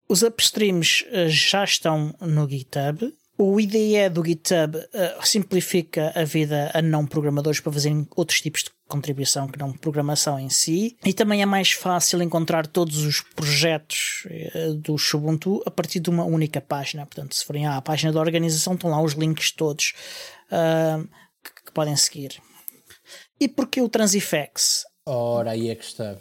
[0.09, 3.13] Os upstreams uh, já estão no GitHub.
[3.39, 8.63] O IDE do GitHub uh, simplifica a vida a não programadores para fazerem outros tipos
[8.63, 10.97] de contribuição que não programação em si.
[11.05, 16.09] E também é mais fácil encontrar todos os projetos uh, do Ubuntu a partir de
[16.09, 17.05] uma única página.
[17.05, 19.93] Portanto, se forem à página da organização, estão lá os links todos
[21.43, 22.41] que, que podem seguir.
[23.39, 24.85] E porquê o Transifex?
[25.05, 26.17] Ora, aí é que está.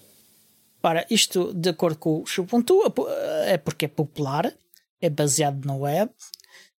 [0.82, 2.82] Ora, isto, de acordo com o Ubuntu,
[3.46, 4.52] é porque é popular,
[5.00, 6.10] é baseado na web.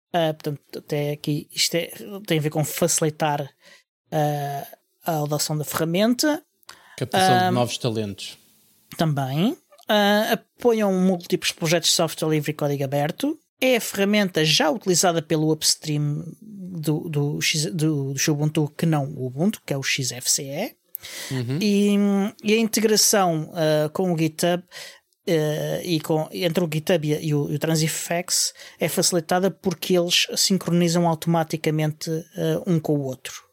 [0.10, 1.92] Uh, portanto, até aqui isto é,
[2.26, 6.42] tem a ver com facilitar uh, a adoção da ferramenta.
[6.98, 8.38] Captação de novos talentos.
[8.98, 9.56] Também.
[10.32, 13.38] apoiam múltiplos projetos de software livre e código aberto.
[13.60, 17.40] É a ferramenta já utilizada pelo upstream do, do,
[17.74, 20.76] do, do Ubuntu que não o Ubuntu, que é o XFCE.
[21.32, 21.60] Uhum.
[21.62, 21.96] E,
[22.44, 24.64] e, a integração uh, com o GitHub
[25.28, 30.28] uh, e com, entre o GitHub e, o, e o Transifex é facilitada porque eles
[30.36, 33.46] sincronizam automaticamente uh, um com o outro.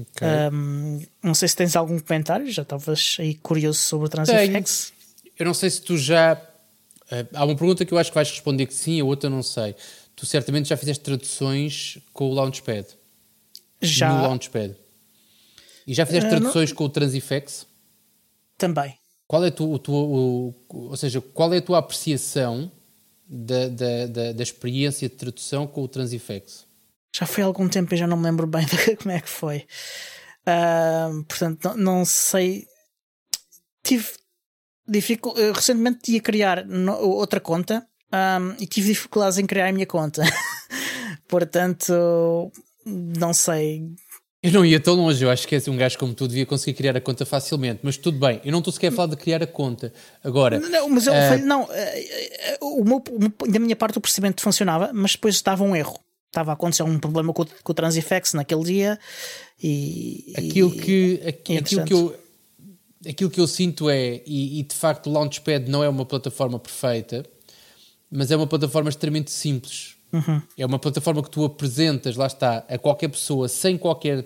[0.00, 0.28] Okay.
[0.52, 4.92] Um, não sei se tens algum comentário, já estavas aí curioso sobre o Transifex.
[4.92, 5.32] Tenho.
[5.38, 6.40] Eu não sei se tu já.
[7.34, 9.74] há uma pergunta que eu acho que vais responder que sim, a outra não sei.
[10.14, 12.86] Tu certamente já fizeste traduções com o Launchpad.
[13.80, 14.12] Já.
[14.12, 14.76] No Launchpad.
[15.86, 16.76] E já fizeste uh, traduções não...
[16.76, 17.66] com o Transifex?
[18.56, 18.97] Também.
[19.28, 22.72] Qual é tu, tu, o, ou seja, qual é a tua apreciação
[23.28, 26.66] da, da, da, da, experiência de tradução com o Transifex?
[27.14, 29.28] Já foi há algum tempo e já não me lembro bem de como é que
[29.28, 29.66] foi.
[30.48, 32.66] Uh, portanto, não, não, sei.
[33.82, 34.08] Tive
[34.88, 35.52] dificuldade.
[35.52, 40.22] Recentemente ia criar no, outra conta um, e tive dificuldades em criar a minha conta.
[41.28, 42.50] portanto,
[42.86, 43.94] não sei
[44.40, 46.96] eu não ia tão longe, eu acho que um gajo como tu devia conseguir criar
[46.96, 49.46] a conta facilmente, mas tudo bem, eu não estou sequer a falar de criar a
[49.46, 49.92] conta.
[50.22, 50.60] Agora.
[50.60, 51.16] Não, mas eu uh...
[51.16, 51.68] falei, não, uh,
[52.80, 53.02] o meu,
[53.48, 55.98] da minha parte o procedimento funcionava, mas depois estava um erro.
[56.28, 58.98] Estava a acontecer um problema com, com o Transifex naquele dia
[59.60, 60.34] e.
[60.36, 62.28] Aquilo que, aquilo que eu.
[63.08, 66.58] Aquilo que eu sinto é, e, e de facto o Launchpad não é uma plataforma
[66.58, 67.24] perfeita,
[68.10, 70.40] mas é uma plataforma extremamente simples Uhum.
[70.56, 74.24] É uma plataforma que tu apresentas, lá está, a qualquer pessoa sem qualquer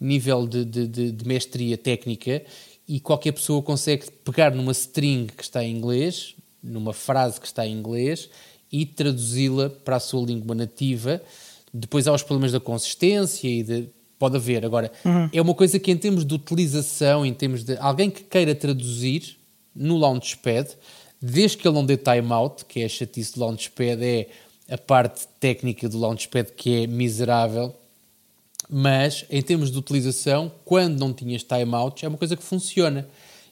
[0.00, 2.42] nível de, de, de, mestria técnica
[2.86, 7.66] e qualquer pessoa consegue pegar numa string que está em inglês, numa frase que está
[7.66, 8.30] em inglês
[8.72, 11.20] e traduzi-la para a sua língua nativa.
[11.72, 13.88] Depois há os problemas da consistência e de.
[14.18, 14.64] Pode haver.
[14.64, 15.28] Agora, uhum.
[15.32, 19.36] é uma coisa que, em termos de utilização, em termos de alguém que queira traduzir
[19.72, 20.70] no Launchpad,
[21.20, 24.28] desde que ele não dê timeout, que é a chatice do Launchpad, é
[24.70, 27.74] a parte técnica do Launchpad que é miserável,
[28.68, 33.08] mas em termos de utilização, quando não tinhas timeouts, é uma coisa que funciona.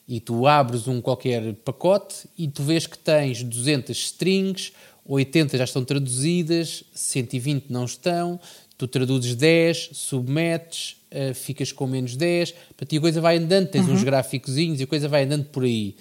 [0.07, 4.73] E tu abres um qualquer pacote e tu vês que tens 200 strings,
[5.05, 8.39] 80 já estão traduzidas, 120 não estão,
[8.77, 13.69] tu traduzes 10, submetes, uh, ficas com menos 10, para ti a coisa vai andando,
[13.69, 13.95] tens uhum.
[13.95, 15.97] uns gráficos e a coisa vai andando por aí.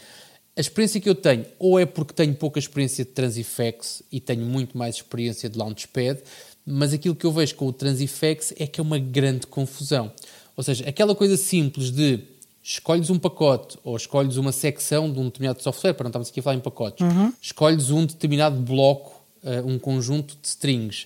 [0.58, 4.46] A experiência que eu tenho, ou é porque tenho pouca experiência de Transifex e tenho
[4.46, 6.22] muito mais experiência de Launchpad,
[6.66, 10.12] mas aquilo que eu vejo com o Transifex é que é uma grande confusão.
[10.56, 12.20] Ou seja, aquela coisa simples de
[12.64, 16.40] escolhes um pacote ou escolhes uma secção de um determinado software, para não estarmos aqui
[16.40, 17.34] a falar em pacotes, uhum.
[17.42, 21.06] escolhes um determinado bloco, uh, um conjunto de strings,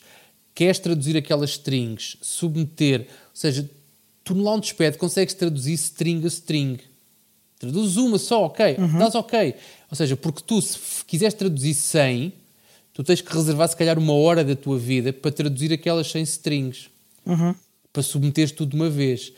[0.54, 3.70] queres traduzir aquelas strings, submeter, ou seja,
[4.24, 6.80] tu no Launchpad consegues traduzir string a string
[7.60, 8.98] Traduzes uma só, ok, uhum.
[8.98, 9.54] dás ok.
[9.92, 12.34] Ou seja, porque tu, se quiseres traduzir 100,
[12.94, 16.24] tu tens que reservar se calhar uma hora da tua vida para traduzir aquelas 100
[16.24, 16.90] strings.
[17.26, 17.54] Uhum.
[17.92, 19.34] Para submeteres tudo de uma vez.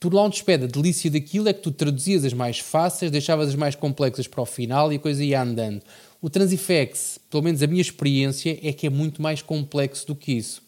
[0.00, 3.74] Tu Launchpad, a delícia daquilo é que tu traduzias as mais fáceis, deixavas as mais
[3.74, 5.82] complexas para o final e a coisa ia andando.
[6.22, 10.32] O Transifex, pelo menos a minha experiência, é que é muito mais complexo do que
[10.32, 10.62] isso.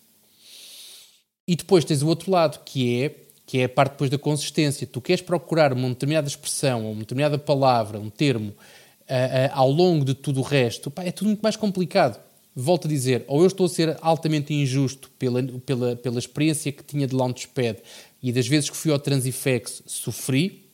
[1.47, 3.15] E depois tens o outro lado, que é,
[3.51, 4.87] que é a parte depois da consistência.
[4.87, 10.05] Tu queres procurar uma determinada expressão, uma determinada palavra, um termo, uh, uh, ao longo
[10.05, 12.21] de tudo o resto, pá, é tudo muito mais complicado.
[12.55, 16.85] Volto a dizer, ou eu estou a ser altamente injusto pela, pela, pela experiência que
[16.85, 17.81] tinha de Launchpad
[18.23, 20.67] e das vezes que fui ao Transifex sofri,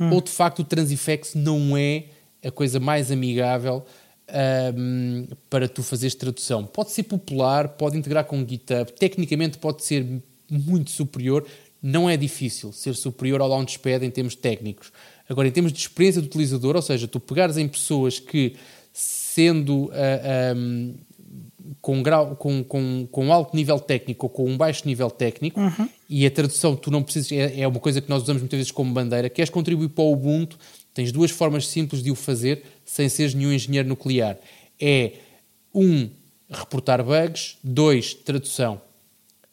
[0.00, 0.12] hum.
[0.12, 2.06] ou de facto o Transifex não é
[2.44, 3.86] a coisa mais amigável
[4.76, 6.66] um, para tu fazeres tradução.
[6.66, 10.04] Pode ser popular, pode integrar com o GitHub, tecnicamente pode ser
[10.50, 11.46] muito superior,
[11.82, 14.92] não é difícil ser superior ao Launchpad em termos técnicos.
[15.28, 18.54] Agora, em termos de experiência do utilizador, ou seja, tu pegares em pessoas que,
[18.92, 20.94] sendo uh, um,
[21.80, 25.88] com, grau, com, com, com alto nível técnico ou com um baixo nível técnico, uhum.
[26.08, 28.72] e a tradução tu não precisas, é, é uma coisa que nós usamos muitas vezes
[28.72, 30.58] como bandeira, queres contribuir para o Ubuntu,
[30.94, 34.38] Tens duas formas simples de o fazer sem seres nenhum engenheiro nuclear.
[34.80, 35.12] É,
[35.74, 36.10] um,
[36.50, 38.80] reportar bugs, dois, tradução.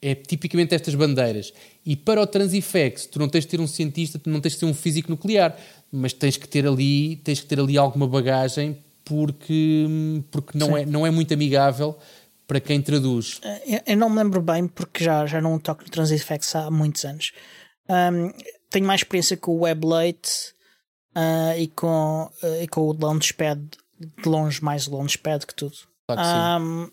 [0.02, 1.54] É tipicamente estas bandeiras.
[1.90, 4.60] E para o Transifex, tu não tens de ter um cientista, tu não tens de
[4.60, 5.58] ter um físico nuclear,
[5.92, 9.88] mas tens que ter ali, tens que ter ali alguma bagagem porque,
[10.30, 11.98] porque não, é, não é muito amigável
[12.46, 13.42] para quem traduz.
[13.66, 17.04] Eu, eu, não me lembro bem porque já, já não toco no Transifex há muitos
[17.06, 17.32] anos.
[17.90, 18.32] Um,
[18.70, 20.54] tenho mais experiência com o WebLate
[21.18, 23.68] uh, e, com, uh, e com o Launchpad
[24.00, 25.76] de longe, mais o Launchpad que tudo.
[26.06, 26.92] Claro um,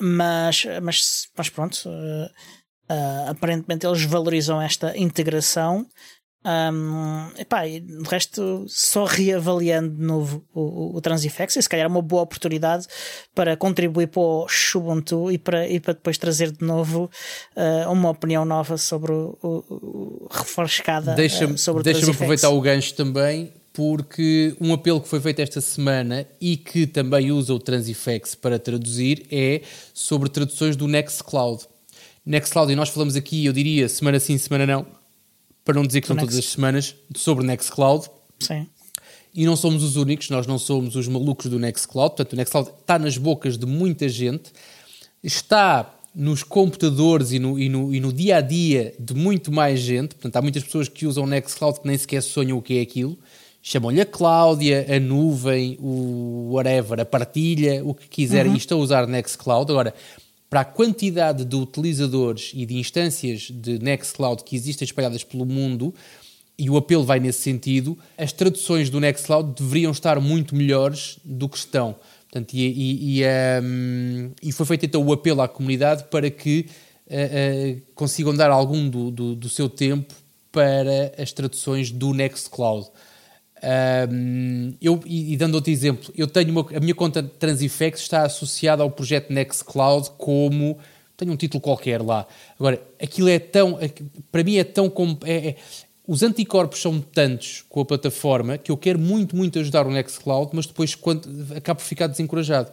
[0.00, 2.30] mas, mas, mas pronto, uh,
[3.28, 5.86] aparentemente eles valorizam esta integração.
[6.42, 11.68] Um, epá, e de resto, só reavaliando de novo o, o, o Transifex, e se
[11.68, 12.86] calhar é uma boa oportunidade
[13.34, 17.10] para contribuir para o Ubuntu e para, e para depois trazer de novo
[17.54, 22.60] uh, uma opinião nova sobre o, o, o refrescada deixa-me, uh, sobre Deixa-me aproveitar o
[22.62, 27.58] gancho também porque um apelo que foi feito esta semana e que também usa o
[27.58, 29.60] Transifex para traduzir é
[29.92, 31.66] sobre traduções do Nextcloud.
[32.24, 34.86] Nextcloud, e nós falamos aqui, eu diria, semana sim, semana não,
[35.64, 36.28] para não dizer que são Next.
[36.28, 38.08] todas as semanas, sobre Nextcloud.
[38.38, 38.66] Sim.
[39.34, 42.70] E não somos os únicos, nós não somos os malucos do Nextcloud, portanto o Nextcloud
[42.80, 44.52] está nas bocas de muita gente,
[45.22, 49.78] está nos computadores e no, e no, e no dia a dia de muito mais
[49.78, 52.78] gente, portanto há muitas pessoas que usam o Nextcloud que nem sequer sonham o que
[52.78, 53.16] é aquilo
[53.62, 58.56] chamam-lhe a Cláudia, a nuvem, o whatever, a partilha, o que quiserem, uhum.
[58.56, 59.70] e estão a usar Nextcloud.
[59.70, 59.94] Agora,
[60.50, 65.94] para a quantidade de utilizadores e de instâncias de Nextcloud que existem espalhadas pelo mundo,
[66.58, 71.48] e o apelo vai nesse sentido, as traduções do Nextcloud deveriam estar muito melhores do
[71.48, 71.94] que estão.
[72.24, 73.24] Portanto, e, e, e,
[73.62, 76.66] um, e foi feito então o apelo à comunidade para que
[77.06, 80.14] uh, uh, consigam dar algum do, do, do seu tempo
[80.52, 82.88] para as traduções do Nextcloud.
[84.80, 88.82] Eu, e, e, dando outro exemplo, eu tenho uma, a minha conta Transifex está associada
[88.82, 90.78] ao projeto Nextcloud como
[91.16, 92.26] tenho um título qualquer lá.
[92.58, 93.78] Agora, aquilo é tão,
[94.32, 94.90] para mim é tão
[95.24, 95.56] é, é,
[96.06, 100.50] os anticorpos são tantos com a plataforma que eu quero muito, muito ajudar o Nextcloud,
[100.54, 102.72] mas depois quando, acabo por ficar desencorajado.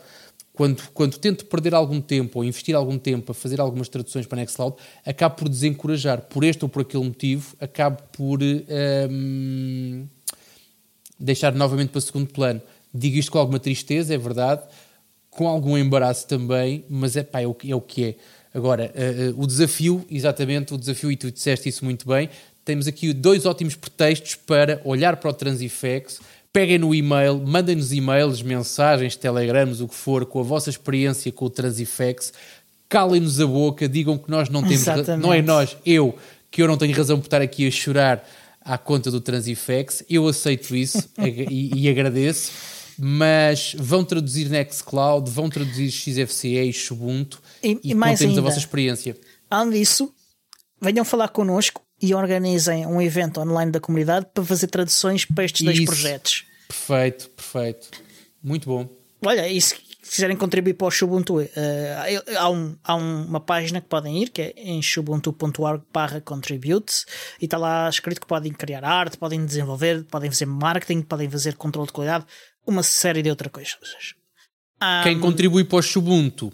[0.54, 4.38] Quando, quando tento perder algum tempo ou investir algum tempo a fazer algumas traduções para
[4.38, 6.22] Nextcloud, acabo por desencorajar.
[6.22, 8.40] Por este ou por aquele motivo, acabo por.
[8.42, 10.08] Um,
[11.20, 12.62] deixar novamente para o segundo plano.
[12.94, 14.62] Digo isto com alguma tristeza, é verdade,
[15.30, 18.16] com algum embaraço também, mas é, pá, é, o, é o que é.
[18.54, 22.30] Agora, uh, uh, o desafio, exatamente, o desafio, e tu disseste isso muito bem,
[22.66, 26.20] temos aqui dois ótimos pretextos para olhar para o Transifex,
[26.52, 31.46] peguem no e-mail, mandem-nos e-mails, mensagens, telegramas, o que for, com a vossa experiência com
[31.46, 32.34] o Transifex,
[32.90, 34.86] calem-nos a boca, digam que nós não temos,
[35.20, 36.18] não é nós, eu,
[36.50, 38.28] que eu não tenho razão por estar aqui a chorar
[38.68, 40.04] à conta do Transifex.
[40.10, 42.52] Eu aceito isso e, e, agradeço.
[43.00, 48.58] Mas vão traduzir Nextcloud, vão traduzir XFCE e Ubuntu e, e, mais ainda, a vossa
[48.58, 49.16] experiência.
[49.50, 50.12] Além disso,
[50.82, 55.64] venham falar connosco e organizem um evento online da comunidade para fazer traduções para estes
[55.64, 56.46] dois projetos.
[56.68, 57.90] Perfeito, perfeito.
[58.44, 58.90] Muito bom.
[59.24, 59.76] Olha, isso
[60.08, 61.48] se quiserem contribuir para o Xubuntu, uh,
[62.40, 65.84] há, um, há uma página que podem ir, que é em xubuntu.org
[66.24, 67.06] contribute,
[67.42, 71.56] e está lá escrito que podem criar arte, podem desenvolver, podem fazer marketing, podem fazer
[71.56, 72.26] controle de qualidade,
[72.66, 74.16] uma série de outras coisas.
[74.82, 76.54] Um, Quem contribui para o Xubuntu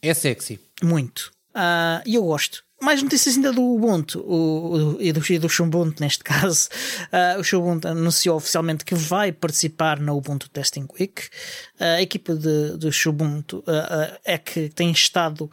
[0.00, 0.60] é sexy.
[0.80, 1.32] Muito.
[1.52, 5.38] Ah, e uh, eu gosto mais notícias ainda do Ubuntu o, o, e, do, e
[5.38, 6.68] do Ubuntu neste caso.
[7.06, 11.22] Uh, o Ubuntu anunciou oficialmente que vai participar na Ubuntu Testing Week.
[11.80, 15.50] Uh, a equipa de, do Ubuntu uh, é que tem estado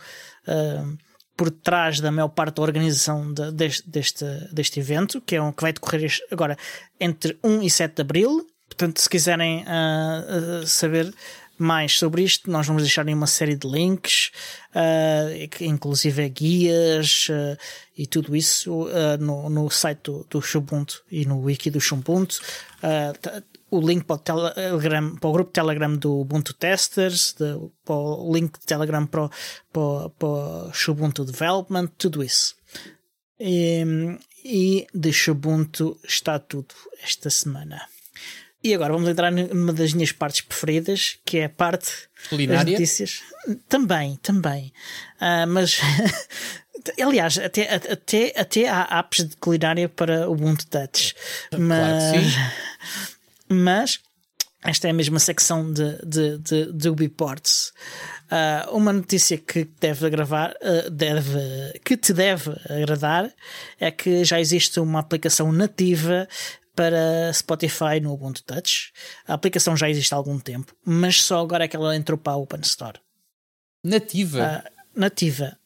[1.37, 5.51] por trás da maior parte da organização de, deste, deste, deste evento, que é um
[5.51, 6.57] que vai decorrer agora
[6.99, 8.47] entre 1 e 7 de Abril.
[8.67, 9.63] Portanto, se quiserem
[10.65, 11.13] saber
[11.61, 14.31] mais sobre isto, nós vamos deixar aí uma série de links,
[14.75, 17.57] uh, inclusive guias uh,
[17.97, 22.39] e tudo isso uh, no, no site do, do Xubuntu e no wiki do Xubuntu.
[23.69, 28.33] o link para o, Telegram, para o grupo Telegram do Ubuntu Testers, de, para o
[28.33, 29.29] link de Telegram para
[29.71, 32.55] para, para o Xubuntu Development, tudo isso.
[33.39, 33.83] E,
[34.43, 37.81] e de Xubuntu está tudo esta semana.
[38.63, 41.91] E agora vamos entrar numa das minhas partes preferidas, que é a parte
[42.29, 42.63] Culinária?
[42.63, 43.21] das notícias.
[43.67, 44.71] Também, também.
[45.19, 45.79] Uh, mas,
[47.01, 51.15] aliás, até, até, até há apps de culinária para o Ubuntu Touch.
[51.57, 52.51] Mas, claro
[53.49, 53.99] mas
[54.63, 57.73] esta é a mesma secção de, de, de, de Ubiports.
[58.31, 61.39] Uh, uma notícia que deve agravar, uh, deve,
[61.83, 63.29] que te deve agradar
[63.79, 66.27] é que já existe uma aplicação nativa
[66.75, 68.91] para Spotify no Ubuntu Touch.
[69.27, 72.33] A aplicação já existe há algum tempo, mas só agora é que ela entrou para
[72.33, 72.99] a Open Store.
[73.83, 74.63] Nativa?
[74.65, 75.57] Uh, nativa.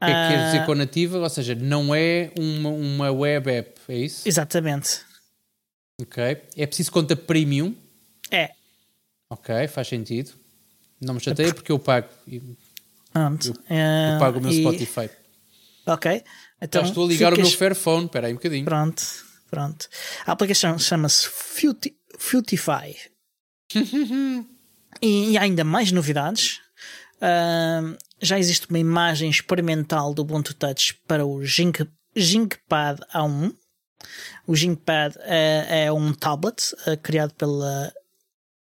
[0.00, 1.18] O que é que quer dizer com nativa?
[1.18, 4.28] Ou seja, não é uma, uma web app, é isso?
[4.28, 5.00] Exatamente.
[6.00, 6.22] Ok.
[6.56, 7.74] É preciso conta premium?
[8.30, 8.50] É.
[9.30, 10.32] Ok, faz sentido.
[11.00, 12.08] Não me chateia é porque eu pago.
[13.12, 13.54] Pronto.
[13.70, 14.60] Eu, eu pago o meu e...
[14.60, 15.10] Spotify.
[15.86, 16.24] Ok.
[16.60, 17.46] Então, Já estou a ligar ficas...
[17.46, 18.06] o meu Fairphone.
[18.06, 18.64] Espera aí um bocadinho.
[18.64, 19.23] Pronto.
[19.54, 19.88] Pronto.
[20.26, 21.28] A aplicação chama-se
[22.18, 22.96] Futify.
[25.00, 26.60] e, e, há ainda mais novidades.
[27.18, 33.54] Uh, já existe uma imagem experimental do Ubuntu Touch para o Jink, Jinkpad A1.
[34.44, 37.92] O Jinkpad é, é um tablet uh, criado pela.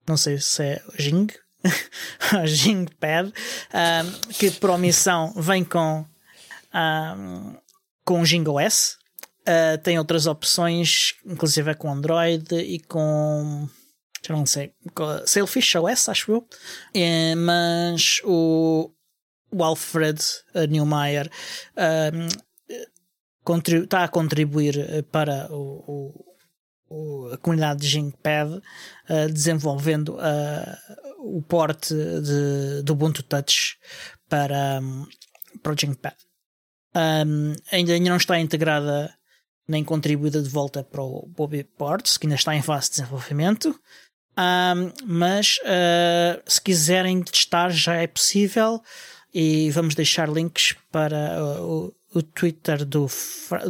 [0.09, 1.27] Não sei se é Jing.
[2.47, 3.29] Jinkpad.
[3.29, 6.07] Uh, que por omissão vem com.
[6.73, 7.61] Uh,
[8.03, 8.97] com o JingOS,
[9.41, 13.69] Uh, tem outras opções, inclusive é com Android e com.
[14.23, 14.73] Já não sei.
[15.27, 16.49] Sailfish OS, acho eu.
[16.93, 18.93] É, mas o,
[19.51, 20.21] o Alfred
[20.69, 21.31] Newmeyer
[21.75, 22.29] uh,
[23.83, 26.13] está a contribuir para o,
[26.91, 30.19] o, a comunidade de Jingpad, uh, desenvolvendo
[31.19, 33.79] o porte de, do Ubuntu Touch
[34.29, 35.07] para, um,
[35.63, 36.17] para o Jingpad.
[36.95, 39.15] Um, ainda, ainda não está integrada
[39.69, 43.79] nem contribuída de volta para o Bobby Ports, que ainda está em fase de desenvolvimento.
[44.39, 48.81] Um, mas uh, se quiserem testar já é possível
[49.35, 53.07] e vamos deixar links para uh, o, o, Twitter do,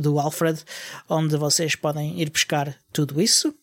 [0.00, 0.62] do Alfred,
[1.08, 3.54] onde vocês podem ir buscar tudo isso.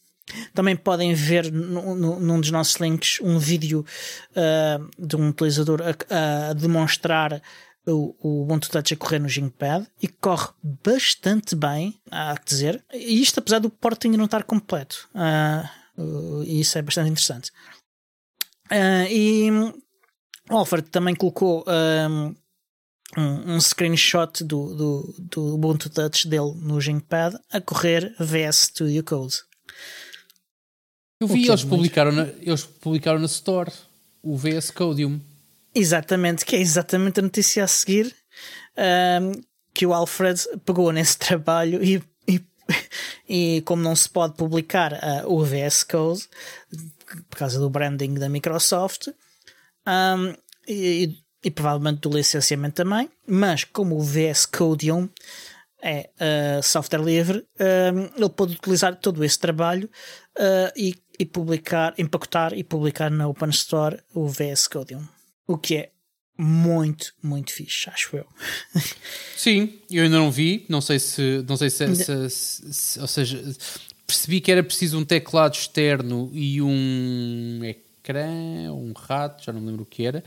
[0.53, 3.86] Também podem ver no, no, num dos nossos links um vídeo
[4.32, 7.41] uh, de um utilizador a, a demonstrar
[7.88, 12.84] o, o Ubuntu Touch a correr no Jingpad e corre bastante bem, há que dizer.
[12.94, 15.08] E isto apesar do porte ainda não estar completo.
[15.16, 17.52] Uh, e isso é bastante interessante.
[18.72, 19.50] Uh, e
[20.50, 22.36] o Alfred também colocou um,
[23.18, 29.36] um, screenshot do, do, do Ubuntu Touch dele no Jingpad a correr VS Studio Code.
[31.20, 33.72] Eu vi, eles, publicaram na, eles publicaram na Store
[34.22, 35.20] o VS Codium.
[35.78, 38.11] Exatamente, que é exatamente a notícia a seguir
[38.75, 39.43] um,
[39.75, 42.43] que o Alfred pegou nesse trabalho e, e,
[43.30, 46.28] e como não se pode publicar uh, o VS Code
[47.30, 49.09] por causa do branding da Microsoft
[49.86, 50.34] um,
[50.67, 55.07] e, e, provavelmente do licenciamento também, mas como o VS Codium
[55.80, 59.88] é uh, software livre, ele pode utilizar todo esse trabalho
[60.39, 65.16] uh, e, e publicar, empacotar e publicar na Open Store o VS Codium.
[65.48, 65.91] O que é
[66.38, 68.26] muito, muito fixe, acho eu.
[69.36, 73.41] Sim, eu ainda não vi, não sei se, não sei se, se, se, ou seja,
[74.06, 78.30] percebi que era preciso um teclado externo e um ecrã,
[78.72, 80.24] um rato, já não me lembro o que era,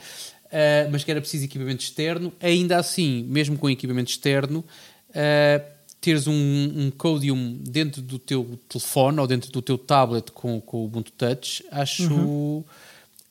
[0.46, 2.32] uh, mas que era preciso equipamento externo.
[2.40, 4.64] Ainda assim, mesmo com equipamento externo,
[5.10, 5.64] uh,
[6.00, 10.78] teres um, um Codium dentro do teu telefone ou dentro do teu tablet com, com
[10.78, 12.12] o Ubuntu Touch, acho.
[12.12, 12.64] Uhum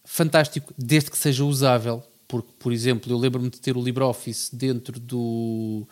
[0.09, 2.03] fantástico, desde que seja usável.
[2.27, 5.87] Porque, por exemplo, eu lembro-me de ter o LibreOffice dentro do,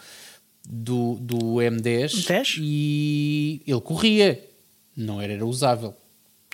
[0.67, 2.55] do, do M10 10?
[2.59, 4.43] e ele corria,
[4.95, 5.95] não era, era usável.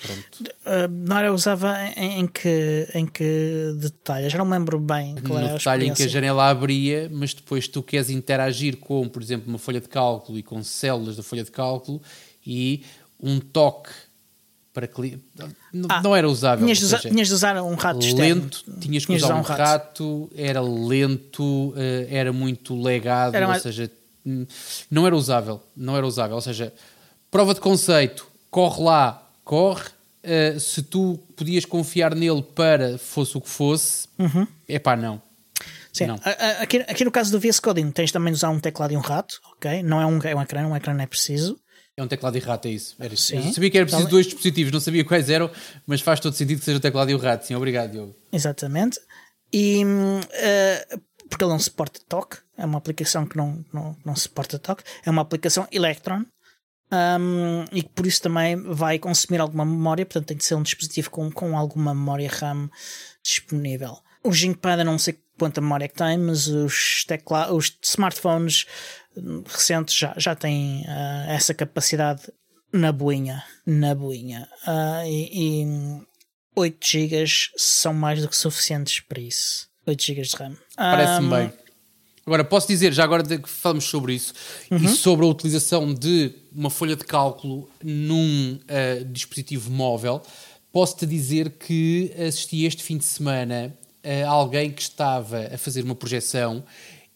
[0.06, 4.30] Uh, não era usável em, em, que, em que detalhe?
[4.30, 7.68] Já não me lembro bem qual no detalhe em que a janela abria, mas depois
[7.68, 11.44] tu queres interagir com, por exemplo, uma folha de cálculo e com células da folha
[11.44, 12.02] de cálculo
[12.46, 12.84] e
[13.22, 13.92] um toque
[14.74, 15.24] para cli...
[15.72, 16.66] não, ah, não era usável.
[16.66, 18.80] Tinhas de, usar, tinhas de usar um rato lento, externo.
[18.80, 19.60] tinhas que usar, um rato.
[19.60, 20.32] rato.
[20.36, 23.64] era lento, eh, era muito legado, era mais...
[23.64, 23.92] ou seja,
[24.90, 26.74] não era usável, não era usável, ou seja,
[27.30, 29.84] prova de conceito, corre lá, corre,
[30.24, 34.48] uh, se tu podias confiar nele para fosse o que fosse, uhum.
[34.68, 35.22] é pá, não.
[35.92, 36.20] Sim, não.
[36.60, 39.02] Aqui, aqui no caso do VS Coding tens também de usar um teclado e um
[39.02, 39.84] rato, ok?
[39.84, 41.60] Não é um, é um ecrã, um ecrã não é preciso.
[41.96, 42.96] É um teclado e rato, é isso.
[43.00, 43.28] Era isso.
[43.28, 43.48] Sim.
[43.48, 45.52] Eu sabia que era preciso dois dispositivos, não sabia quais eram,
[45.86, 47.46] mas faz todo sentido que seja o teclado e o rato.
[47.46, 48.16] Sim, obrigado, Diogo.
[48.32, 49.00] Exatamente.
[49.52, 54.58] E uh, porque ele não suporta toque, é uma aplicação que não, não, não suporta
[54.58, 56.26] toque, é uma aplicação Electron.
[56.92, 60.62] Um, e que por isso também vai consumir alguma memória, portanto tem de ser um
[60.62, 62.70] dispositivo com, com alguma memória RAM
[63.24, 63.98] disponível.
[64.24, 68.68] O Ginkpad não sei quanta memória é que tem, mas os, tecla os smartphones
[69.46, 72.22] recentes já, já têm uh, essa capacidade
[72.72, 73.44] na boinha.
[73.66, 74.48] Na boinha.
[74.68, 76.02] Uh, e, e
[76.56, 79.68] 8 GB são mais do que suficientes para isso.
[79.86, 80.58] 8 GB de RAM.
[80.76, 81.54] Parece-me um, bem.
[82.26, 84.34] Agora, posso dizer, já agora que falamos sobre isso,
[84.72, 84.78] uhum.
[84.78, 90.22] e sobre a utilização de uma folha de cálculo num uh, dispositivo móvel,
[90.72, 95.96] posso-te dizer que assisti este fim de semana a alguém que estava a fazer uma
[95.96, 96.64] projeção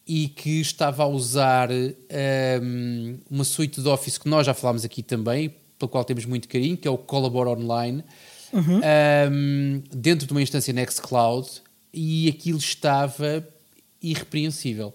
[0.08, 5.04] e que estava a usar um, uma suite de Office que nós já falámos aqui
[5.04, 8.04] também, pela qual temos muito carinho, que é o Collabore Online,
[8.54, 8.80] uhum.
[9.32, 11.50] um, dentro de uma instância Nextcloud,
[11.94, 13.46] e aquilo estava
[14.02, 14.94] irrepreensível.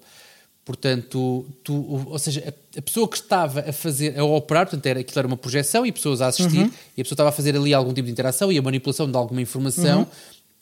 [0.64, 5.00] Portanto, tu, ou seja, a, a, pessoa que estava a fazer, a operar, portanto, era,
[5.00, 6.70] aquilo era uma projeção e pessoas a assistir, uhum.
[6.96, 9.16] e a pessoa estava a fazer ali algum tipo de interação e a manipulação de
[9.16, 10.00] alguma informação.
[10.00, 10.06] Uhum.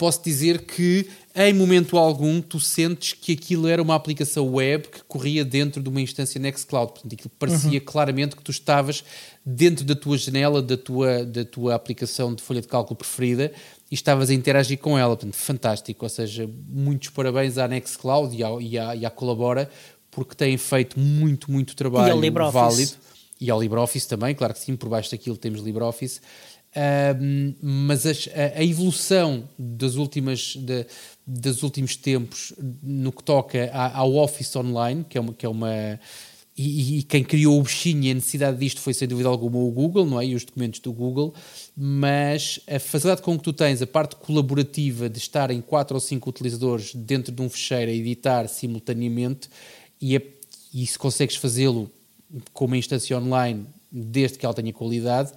[0.01, 5.03] Posso dizer que em momento algum tu sentes que aquilo era uma aplicação web que
[5.03, 6.93] corria dentro de uma instância Nextcloud.
[6.93, 7.85] Portanto, aquilo parecia uhum.
[7.85, 9.03] claramente que tu estavas
[9.45, 13.51] dentro da tua janela, da tua, da tua aplicação de folha de cálculo preferida
[13.91, 15.15] e estavas a interagir com ela.
[15.15, 16.03] Portanto, fantástico.
[16.03, 19.69] Ou seja, muitos parabéns à Nextcloud e à, e à, e à Colabora
[20.09, 22.19] porque têm feito muito, muito trabalho
[22.51, 22.91] válido.
[23.39, 26.21] E ao LibreOffice também, claro que sim, por baixo daquilo temos LibreOffice
[27.61, 28.11] mas a,
[28.55, 30.85] a, evolução das últimas, de,
[31.27, 35.33] dos últimos tempos no que toca ao Office Online, que é uma.
[35.33, 35.99] Que é uma
[36.57, 39.71] e, e, quem criou o bichinho e a necessidade disto foi sem dúvida alguma o
[39.71, 40.25] Google, não é?
[40.27, 41.33] E os documentos do Google,
[41.75, 46.01] mas a facilidade com que tu tens, a parte colaborativa de estar em quatro ou
[46.01, 49.49] cinco utilizadores dentro de um fecheiro a editar simultaneamente,
[49.99, 50.21] e, a,
[50.73, 51.89] e se consegues fazê-lo
[52.53, 55.31] com uma instância online, desde que ela tenha qualidade,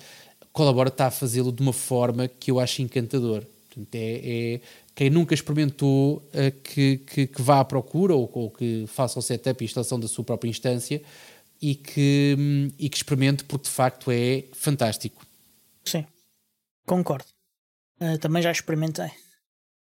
[0.54, 3.44] Colabora está a fazê-lo de uma forma que eu acho encantador.
[3.68, 4.20] Portanto, é,
[4.54, 4.60] é
[4.94, 9.22] quem nunca experimentou uh, que, que, que, vá à procura ou, ou, que faça o
[9.22, 11.02] setup e instalação da sua própria instância
[11.60, 15.26] e que, um, e que experimente porque de facto é fantástico.
[15.84, 16.06] Sim,
[16.86, 17.26] concordo.
[18.00, 19.10] Uh, também já experimentei.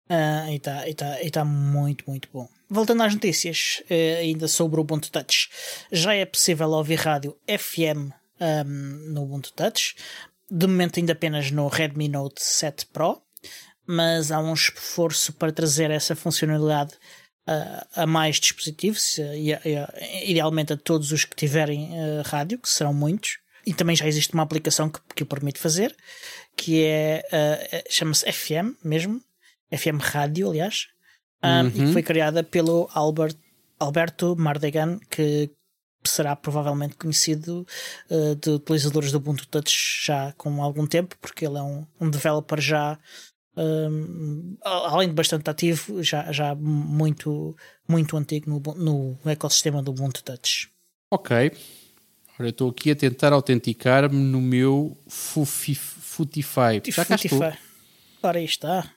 [0.08, 2.48] Uh, e está tá, tá muito, muito bom.
[2.70, 5.50] Voltando às notícias, uh, ainda sobre o Ubuntu Touch.
[5.92, 9.94] Já é possível ouvir rádio FM um, no Ubuntu Touch,
[10.50, 13.22] de momento ainda apenas no Redmi Note 7 Pro,
[13.86, 16.94] mas há um esforço para trazer essa funcionalidade
[17.48, 19.58] uh, a mais dispositivos, uh, e, uh,
[20.24, 21.90] idealmente a todos os que tiverem
[22.24, 23.38] rádio, que serão muitos.
[23.66, 25.96] E também já existe uma aplicação que, que o permite fazer,
[26.54, 29.22] que é, chama-se FM mesmo,
[29.74, 30.88] FM Rádio, aliás,
[31.42, 31.68] uhum.
[31.68, 31.92] e que uhum.
[31.94, 33.36] foi criada pelo Albert,
[33.80, 35.50] Alberto Mardegan, que
[36.10, 37.66] será provavelmente conhecido
[38.10, 42.10] uh, de utilizadores do Ubuntu Touch já com algum tempo, porque ele é um, um
[42.10, 42.98] developer já
[43.56, 47.56] um, além de bastante ativo, já, já muito,
[47.88, 48.60] muito antigo no,
[49.22, 50.70] no ecossistema do Ubuntu Touch.
[51.10, 51.52] Ok.
[52.34, 56.82] Agora eu estou aqui a tentar autenticar-me no meu Futify.
[56.84, 57.40] Já cá estou.
[58.22, 58.90] Ora, aí está.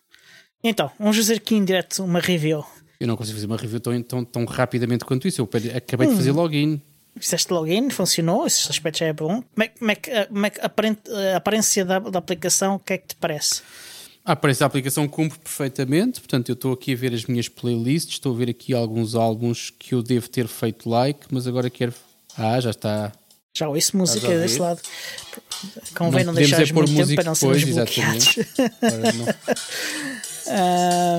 [0.63, 2.65] Então, vamos fazer aqui em direto uma review.
[2.99, 5.39] Eu não consigo fazer uma review tão, tão, tão rapidamente quanto isso.
[5.39, 6.11] Eu acabei hum.
[6.11, 6.81] de fazer login.
[7.19, 9.41] Fizeste login, funcionou, esse aspecto já é bom.
[9.41, 12.93] Como é, como é que, como é que a aparência da, da aplicação, o que
[12.93, 13.61] é que te parece?
[14.27, 18.15] A aparência da aplicação cumpre perfeitamente, portanto eu estou aqui a ver as minhas playlists,
[18.15, 21.93] estou a ver aqui alguns álbuns que eu devo ter feito like, mas agora quero...
[22.37, 23.13] Ah, já está...
[23.55, 24.81] Já ouço música desse lado.
[25.95, 28.35] Convém não, não deixar é muito tempo para não sermos bloqueados.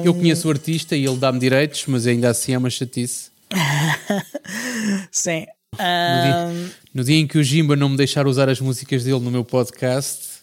[0.04, 3.30] eu conheço o artista e ele dá-me direitos, mas ainda assim é uma chatice.
[5.10, 5.46] Sim,
[5.76, 9.20] no, dia, no, dia, em que o Jimba não me deixar usar as músicas dele
[9.20, 10.40] no meu podcast.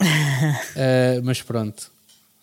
[0.00, 1.90] uh, mas pronto.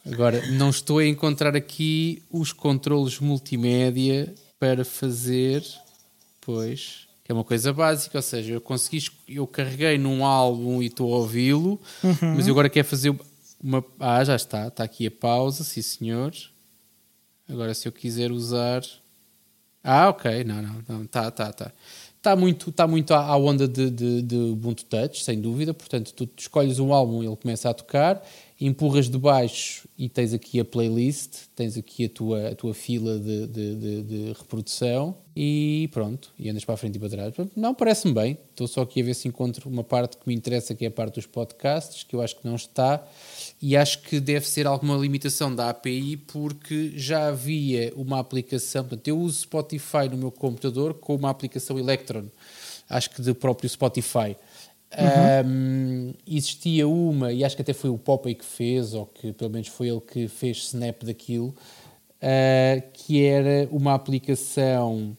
[0.06, 5.64] Agora, não estou a encontrar aqui os controles multimédia para fazer.
[6.42, 7.08] Pois.
[7.24, 11.12] que é uma coisa básica, ou seja, eu consegui, eu carreguei num álbum e estou
[11.12, 12.36] a ouvi-lo, uhum.
[12.36, 13.16] mas eu agora quero fazer
[13.62, 13.84] uma.
[14.00, 16.32] Ah, já está, está aqui a pausa, sim senhor.
[17.50, 18.84] Agora se eu quiser usar.
[19.88, 21.72] Ah, ok, não, não, não, tá, tá, tá.
[22.18, 25.76] Está muito, tá muito à, onda de, de, de Ubuntu Touch, sem dúvida.
[25.76, 28.20] Portanto, tu escolhes um álbum ele começa a tocar
[28.60, 33.20] empurras de baixo e tens aqui a playlist, tens aqui a tua, a tua fila
[33.20, 37.34] de, de, de reprodução e pronto, e andas para a frente e para trás.
[37.56, 38.38] Não, parece-me bem.
[38.52, 40.92] Estou só aqui a ver se encontro uma parte que me interessa, que é a
[40.92, 43.06] parte dos podcasts, que eu acho que não está,
[43.62, 49.08] e acho que deve ser alguma limitação da API, porque já havia uma aplicação, portanto,
[49.08, 52.26] eu uso Spotify no meu computador com uma aplicação Electron,
[52.90, 54.36] acho que do próprio Spotify.
[54.98, 55.50] Uhum.
[55.50, 59.50] Um, existia uma, e acho que até foi o Popeye que fez, ou que pelo
[59.50, 65.18] menos foi ele que fez snap daquilo, uh, que era uma aplicação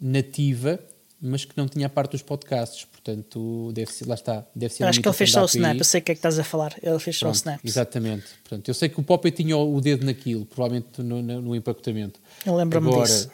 [0.00, 0.78] nativa,
[1.20, 4.84] mas que não tinha a parte dos podcasts, portanto, deve ser, lá está, deve ser
[4.84, 6.44] Acho que ele fez só o snap, eu sei o que é que estás a
[6.44, 7.60] falar, ele fez Pronto, só o snap.
[7.64, 11.56] Exatamente, portanto, eu sei que o Popeye tinha o dedo naquilo, provavelmente no, no, no
[11.56, 12.20] empacotamento.
[12.46, 13.30] Eu lembro-me disso.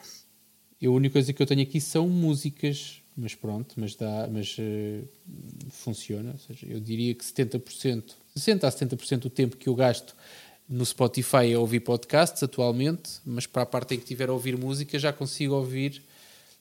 [0.82, 5.08] A única coisa que eu tenho aqui são músicas mas pronto, mas, dá, mas uh,
[5.70, 6.30] funciona.
[6.30, 10.14] Ou seja, eu diria que 70%, 60% a 70% do tempo que eu gasto
[10.68, 14.56] no Spotify é ouvir podcasts atualmente, mas para a parte em que tiver a ouvir
[14.56, 16.02] música já consigo ouvir,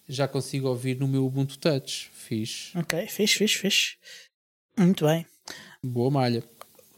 [0.07, 2.09] já consigo ouvir no meu Ubuntu Touch.
[2.13, 2.71] Fiz.
[2.75, 3.95] Ok, fiz, fiz, fiz.
[4.77, 5.25] Muito bem.
[5.83, 6.43] Boa malha.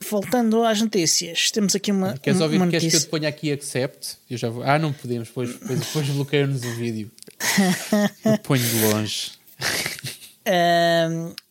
[0.10, 2.18] Voltando às notícias, temos aqui uma.
[2.18, 2.56] Queres ouvir?
[2.56, 4.18] Uma queres que eu te ponha aqui accept?
[4.30, 4.64] Eu já vou...
[4.64, 7.12] Ah, não podemos, depois, depois, depois bloqueia-nos o vídeo.
[8.24, 9.32] eu ponho de longe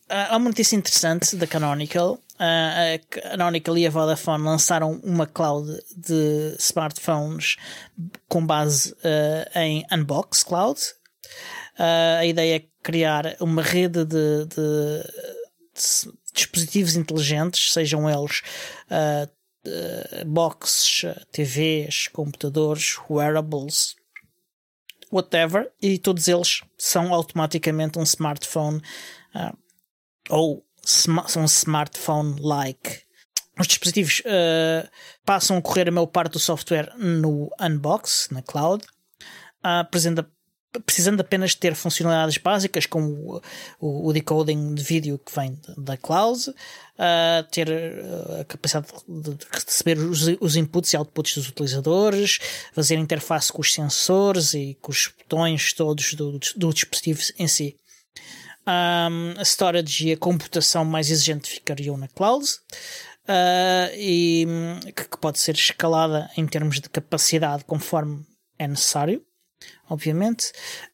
[0.09, 2.19] há uma notícia interessante da Canonical.
[2.39, 7.57] Uh, a Canonical e a Vodafone lançaram uma cloud de smartphones
[8.27, 10.79] com base uh, em Unbox Cloud.
[11.77, 15.03] Uh, a ideia é criar uma rede de, de,
[15.73, 18.41] de dispositivos inteligentes, sejam eles
[20.25, 23.95] boxes, TVs, computadores, wearables,
[25.11, 28.81] whatever, e todos eles são automaticamente um smartphone
[29.35, 29.57] uh,
[30.29, 33.01] ou sm são um smartphone-like.
[33.59, 34.89] Os dispositivos uh,
[35.25, 38.85] passam a correr a maior parte do software no Unbox, na cloud,
[39.63, 39.89] uh,
[40.85, 43.41] precisando apenas ter funcionalidades básicas como
[43.79, 47.67] o, o, decoding de vídeo que vem da cloud, uh, ter
[48.39, 52.39] a capacidade de receber os, os, inputs e outputs dos utilizadores,
[52.73, 57.47] fazer interface com os sensores e com os botões todos do, do, do dispositivo em
[57.47, 57.75] si.
[58.67, 62.45] Um, a storage e a computação mais exigente ficariam na cloud.
[63.27, 64.47] Uh, e
[64.95, 68.25] que, que pode ser escalada em termos de capacidade conforme
[68.57, 69.23] é necessário
[69.89, 70.51] obviamente.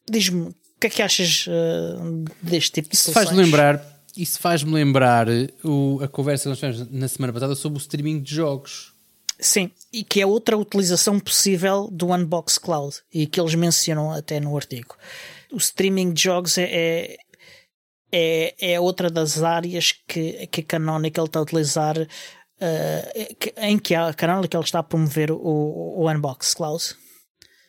[0.08, 3.82] Diz-me, o que é que achas uh, deste tipo de isso faz lembrar
[4.16, 5.26] Isso faz-me lembrar
[5.64, 8.94] o, a conversa que nós tivemos na semana passada sobre o streaming de jogos.
[9.38, 14.40] Sim, e que é outra utilização possível do Unbox Cloud e que eles mencionam até
[14.40, 14.96] no artigo.
[15.52, 17.16] O streaming de jogos é, é,
[18.10, 22.06] é, é outra das áreas que, que a Canonical está a utilizar, uh,
[23.58, 26.96] em que a Canonical está a promover o, o Unbox Cloud.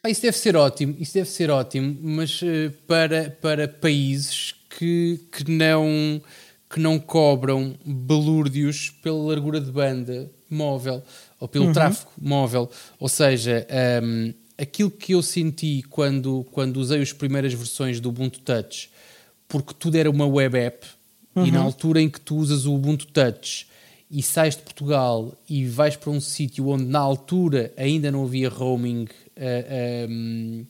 [0.04, 5.20] Ah, isso deve ser ótimo, isso deve ser ótimo, mas uh, para, para países que,
[5.32, 6.22] que, não,
[6.70, 11.04] que não cobram balúrdios pela largura de banda móvel
[11.40, 11.74] ou pelo uhum.
[11.74, 12.70] tráfego móvel.
[13.00, 13.68] Ou seja,
[14.04, 18.90] um, aquilo que eu senti quando, quando usei as primeiras versões do Ubuntu Touch,
[19.48, 20.88] porque tudo era uma web app,
[21.36, 21.46] uhum.
[21.46, 21.66] e na uhum.
[21.66, 23.68] altura em que tu usas o Ubuntu Touch
[24.10, 28.50] e sais de Portugal e vais para um sítio onde na altura ainda não havia
[28.50, 29.08] roaming
[29.38, 30.66] uh, um,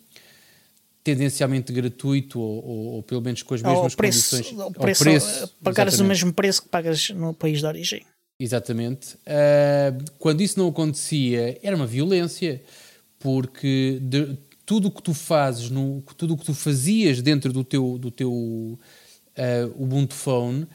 [1.03, 4.59] tendencialmente gratuito ou, ou, ou, pelo menos com as mesmas preço, condições.
[4.59, 8.05] O preço, preço pagares o mesmo preço que pagas no país de origem.
[8.39, 9.15] Exatamente.
[9.15, 12.61] Uh, quando isso não acontecia, era uma violência,
[13.19, 17.63] porque de, tudo o que tu fazes, no, tudo o que tu fazias dentro do
[17.63, 18.77] teu, do teu uh,
[19.75, 20.67] Ubuntu Phone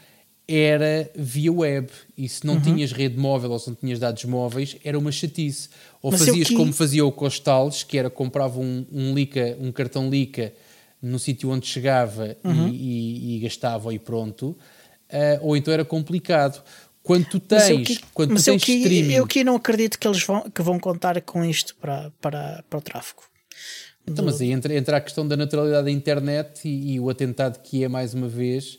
[0.54, 1.88] era via web.
[2.16, 2.60] E se não uhum.
[2.60, 5.68] tinhas rede móvel ou se não tinhas dados móveis, era uma chatice.
[6.00, 6.54] Ou Mas fazias que...
[6.54, 10.52] como fazia o Costales, que era comprava um, um, Lica, um cartão Lica
[11.00, 12.68] no sítio onde chegava uhum.
[12.68, 14.56] e, e, e, gastava e pronto.
[15.10, 16.62] Uh, ou então era complicado.
[17.02, 19.12] Quando tu tens, que, quando tens que, streaming...
[19.12, 22.78] Eu que não acredito que eles vão, que vão contar com isto para, para, para
[22.78, 23.22] o tráfego.
[24.06, 27.60] Então, mas aí entra, entra a questão da naturalidade da internet e, e o atentado
[27.60, 28.78] que é, mais uma vez,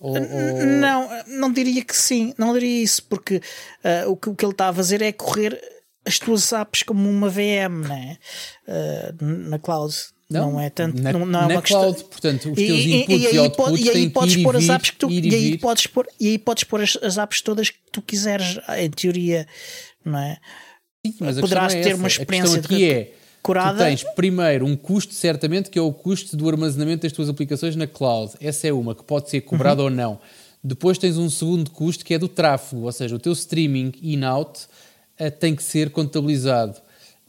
[0.00, 0.66] ou, ou...
[0.80, 4.52] Não, não diria que sim, não diria isso, porque uh, o, que, o que ele
[4.52, 5.60] está a fazer é correr
[6.06, 8.16] as tuas apps como uma VM né?
[8.66, 9.94] Uh, na cloud.
[10.30, 11.02] Não, não é tanto.
[11.02, 12.08] Na, não, não é uma cloud, questão...
[12.08, 14.90] portanto, os teus e, inputs e, e, e outputs e aí podes pôr as apps
[14.90, 17.78] que tu, e, aí podes pôr e aí podes pôr as, as apps todas que
[17.92, 19.46] tu quiseres, em teoria,
[20.04, 20.38] não é?
[21.04, 21.98] Sim, mas a Poderás é ter essa.
[21.98, 23.12] uma experiência a de é
[23.42, 23.78] curada.
[23.78, 27.74] Tu tens primeiro um custo, certamente, que é o custo do armazenamento das tuas aplicações
[27.76, 28.32] na cloud.
[28.40, 29.88] Essa é uma que pode ser cobrada Uhum.
[29.88, 30.18] ou não.
[30.62, 34.60] Depois tens um segundo custo que é do tráfego, ou seja, o teu streaming in-out
[35.18, 36.74] uh, tem que ser contabilizado.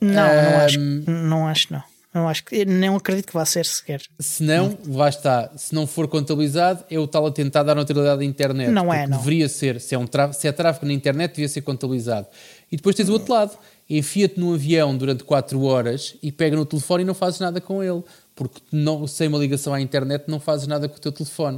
[0.01, 1.83] Não, não acho, Um, não acho não.
[2.13, 4.01] Não acho que não acredito que vá ser sequer.
[4.19, 5.49] Se não, lá está.
[5.55, 8.69] Se não for contabilizado, é o tal a tentar dar neutralidade à internet.
[8.69, 9.17] Não é, não.
[9.17, 9.79] Deveria ser.
[9.79, 12.27] Se é, um tráfego, se é tráfego na internet, devia ser contabilizado.
[12.69, 13.57] E depois tens o outro lado.
[13.89, 17.81] Enfia-te num avião durante 4 horas e pega no telefone e não fazes nada com
[17.81, 18.03] ele.
[18.35, 21.57] Porque não, sem uma ligação à internet não fazes nada com o teu telefone.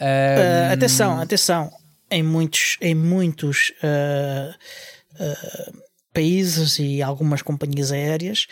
[0.00, 1.70] Uh, atenção, atenção.
[2.10, 4.54] Em muitos, em muitos uh,
[5.22, 8.46] uh, países e algumas companhias aéreas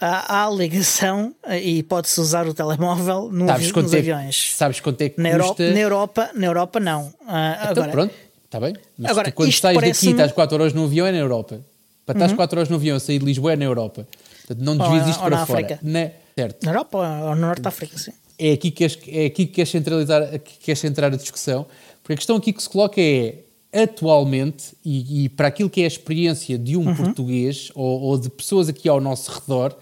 [0.00, 4.52] há, há ligação e pode-se usar o telemóvel no, sabes nos é, aviões.
[4.56, 5.62] Sabes quanto é que na custa?
[5.62, 7.06] Europa, na Europa, na Europa não.
[7.22, 8.74] então agora, pronto, está bem.
[8.98, 11.60] Mas agora, quando estás daqui e estás 4 horas no avião é na Europa.
[12.04, 12.36] Para estás Uhum.
[12.36, 14.06] 4 horas no avião a sair de Lisboa é na Europa.
[14.46, 15.60] Portanto, não na- isto para na fora.
[15.60, 15.78] África.
[15.82, 16.64] Na- certo.
[16.64, 18.12] na Europa ou no Norte da África, sim.
[18.38, 21.66] é aqui que queres, é aqui que queres centralizar, que queres centrar a discussão,
[22.02, 23.38] porque a questão aqui que se coloca é
[23.82, 28.30] atualmente, e, e para aquilo que é a experiência de um português ou, ou de
[28.30, 29.76] pessoas aqui ao nosso redor,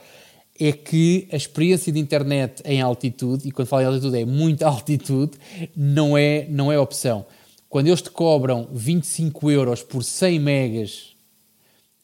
[0.59, 4.67] é que a experiência de internet em altitude, e quando falo em altitude é muita
[4.69, 5.33] altitude,
[5.77, 7.27] não é, não é opção.
[7.69, 11.15] Quando eles te cobram 25 euros por 100 megas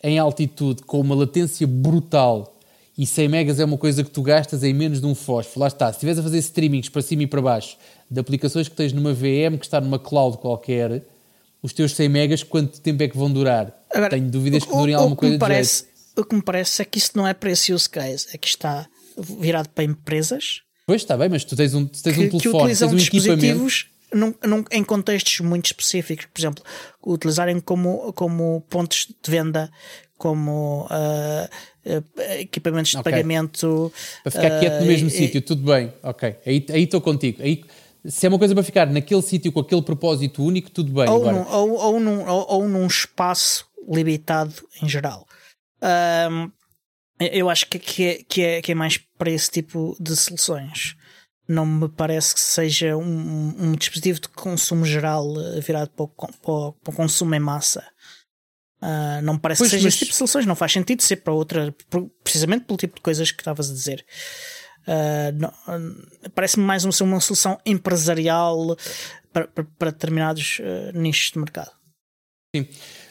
[0.03, 2.57] em altitude com uma latência brutal
[2.97, 5.61] e 100 megas é uma coisa que tu gastas em menos de um fósforo.
[5.61, 7.76] Lá está, se estiveres a fazer streamings para cima e para baixo
[8.11, 11.05] de aplicações que tens numa VM que está numa cloud qualquer,
[11.62, 13.74] os teus 100 megas quanto tempo é que vão durar?
[13.92, 15.84] Agora, Tenho dúvidas que o- durem o- alguma o que me coisa de parece.
[16.16, 18.48] O que me parece é que isso não é para esse use case, é que
[18.48, 18.86] está
[19.16, 22.30] virado para empresas Pois está bem, mas tu tens um, tu tens que, um que
[22.38, 23.36] telefone, tens utilizam um equipamento.
[23.36, 26.64] dispositivos num- num- em contextos muito específicos, por exemplo,
[27.06, 29.70] utilizarem como, como pontos de venda,
[30.18, 31.48] como ah,
[32.40, 33.11] equipamentos de Ok.
[33.12, 33.92] pagamento.
[34.22, 36.34] Para ficar quieto no ah, mesmo e- sítio, tudo bem, ok.
[36.44, 37.40] Aí aí estou contigo.
[37.42, 37.62] Aí,
[38.05, 41.09] se é uma coisa para ficar naquele sítio com aquele propósito único, tudo bem.
[41.09, 45.26] ou, Agora, num, ou, ou, num, ou, ou num espaço limitado em geral.
[45.82, 46.51] Ahm,
[47.20, 50.96] eu acho que, que, é, que, é, que é mais para esse tipo de soluções.
[51.48, 56.09] Não me parece que seja um, um dispositivo de consumo geral eh, virado para o,
[56.09, 57.84] para o- para o consumo em massa.
[58.80, 60.46] Ah, não me parece Pois, que seja mas- esse tipo de soluções.
[60.46, 61.74] Não faz sentido ser para outra,
[62.22, 64.05] precisamente pelo tipo de coisas que estavas a dizer.
[64.86, 65.32] Ah,
[66.34, 68.76] Parece-me mais uma, uma solução empresarial
[69.32, 71.70] para, para, para determinados ah, nichos de mercado.
[72.54, 72.66] Sim.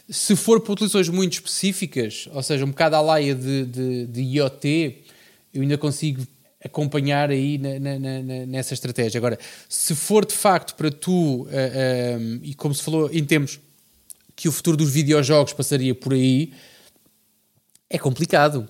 [0.09, 4.21] Se for para utilizações muito específicas, ou seja, um bocado à laia de, de, de
[4.21, 5.03] IoT,
[5.53, 6.25] eu ainda consigo
[6.63, 9.17] acompanhar aí na- na- na- nessa estratégia.
[9.19, 9.37] Agora,
[9.69, 13.59] se for de facto para tu, ah, ah, e como se falou em termos
[14.35, 16.51] que o futuro dos videojogos passaria por aí,
[17.89, 18.67] é complicado.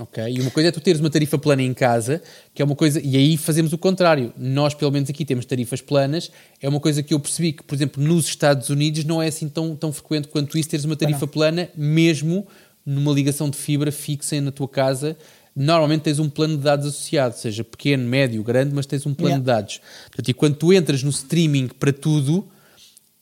[0.00, 0.24] Ok?
[0.28, 2.22] E uma coisa é tu teres uma tarifa plana em casa,
[2.54, 4.32] que é uma coisa, e aí fazemos o contrário.
[4.36, 6.30] Nós, pelo menos aqui, temos tarifas planas.
[6.60, 9.48] É uma coisa que eu percebi que, por exemplo, nos Estados Unidos não é assim
[9.48, 12.46] tão, tão frequente quanto isso teres uma tarifa plana, mesmo
[12.84, 15.16] numa ligação de fibra fixa na tua casa.
[15.54, 19.34] Normalmente tens um plano de dados associado, seja pequeno, médio, grande, mas tens um plano
[19.34, 19.42] Yeah.
[19.42, 19.80] de dados.
[20.06, 22.48] Portanto, e quando tu entras no streaming para tudo,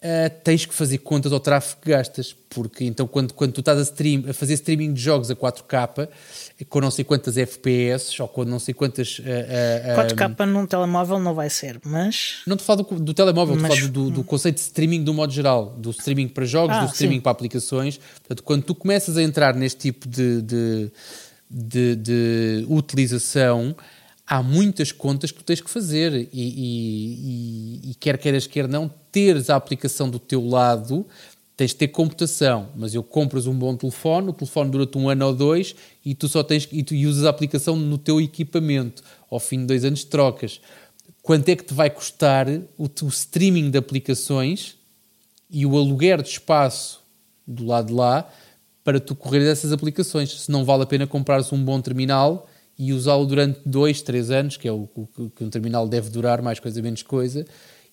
[0.01, 3.81] Uh, tens que fazer contas ao tráfego que gastas, porque então quando, quando tu estás
[3.81, 6.09] a, stream, a fazer streaming de jogos a 4K,
[6.69, 9.19] com não sei quantas FPS ou com não sei quantas.
[9.19, 12.43] uh, uh, 4K num telemóvel não vai ser, mas.
[12.47, 15.13] Não te falo do, do telemóvel, Mas- te falo do, do conceito de streaming do
[15.13, 17.21] modo geral, do streaming para jogos, Ah, do streaming sim.
[17.21, 17.99] para aplicações.
[18.21, 20.93] Portanto, quando tu começas a entrar neste tipo de, de,
[21.51, 23.75] de- de utilização,
[24.29, 28.69] há muitas contas que tu tens que fazer e, e- e- e quer queiras, quer
[28.69, 31.07] não, teres a aplicação do teu lado,
[31.57, 35.27] tens de ter computação, mas eu compras um bom telefone, o telefone dura-te um ano
[35.27, 35.75] ou dois
[36.05, 39.03] e tu só tens e tu usas a aplicação no teu equipamento.
[39.31, 40.61] Ao fim de dois anos trocas.
[41.23, 42.49] Quanto é que te vai custar
[42.79, 44.77] o, o streaming de aplicações
[45.51, 47.01] e o aluguer de espaço
[47.47, 48.31] do lado de lá
[48.85, 50.43] para tu correr dessas aplicações?
[50.43, 52.49] Se não vale a pena comprares um bom terminal
[52.79, 54.89] e usá-lo durante dois, três anos, que é o
[55.35, 57.45] que um terminal deve durar, mais coisa, menos coisa,